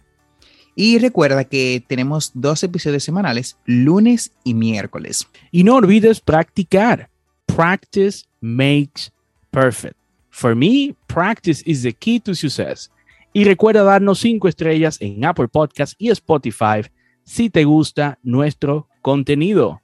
Y 0.76 1.00
recuerda 1.00 1.46
que 1.46 1.82
tenemos 1.88 2.32
dos 2.34 2.62
episodios 2.64 3.06
semanales, 3.06 3.58
lunes 3.66 4.34
y 4.44 4.54
miércoles. 4.54 5.30
Y 5.50 5.64
no 5.64 5.76
olvides 5.76 6.20
practicar. 6.20 7.10
Practice 7.58 8.24
makes 8.40 9.10
perfect. 9.50 9.96
For 10.30 10.54
me, 10.54 10.96
practice 11.08 11.64
is 11.66 11.82
the 11.82 11.92
key 11.92 12.20
to 12.20 12.36
success. 12.36 12.92
Y 13.34 13.46
recuerda 13.46 13.84
darnos 13.84 14.20
cinco 14.20 14.48
estrellas 14.48 15.02
en 15.02 15.26
Apple 15.26 15.48
Podcast 15.48 15.96
y 15.98 16.12
Spotify 16.12 16.88
si 17.24 17.50
te 17.50 17.64
gusta 17.64 18.20
nuestro 18.22 18.88
contenido. 19.02 19.82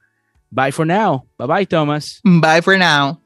Bye 0.51 0.71
for 0.71 0.85
now. 0.85 1.25
Bye 1.35 1.47
bye, 1.47 1.65
Thomas. 1.65 2.21
Bye 2.23 2.61
for 2.61 2.77
now. 2.77 3.22